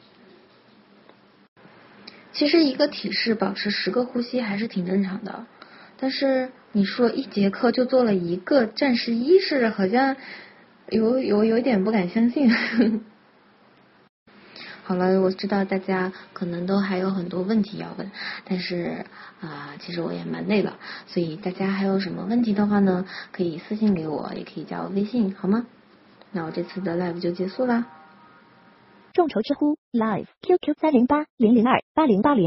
[2.32, 5.44] 其实一个体式保持十个呼吸还是挺正常的，
[5.98, 10.16] 但是你说一节课就做了一个战士一式，好像
[10.88, 12.50] 有有有点不敢相信。
[14.88, 18.10] 好了，我知道大家可能都还有很多问题要问，
[18.46, 19.04] 但是
[19.38, 25.66] 啊，其实我也蛮累了，所以大家还有什么问题的话呢，可以私信给我，也可以加我微信，好吗？
[26.32, 27.84] 那我这次的 live 就结束啦。
[29.12, 32.46] 众筹知乎 live QQ 三零八零零二八零八零。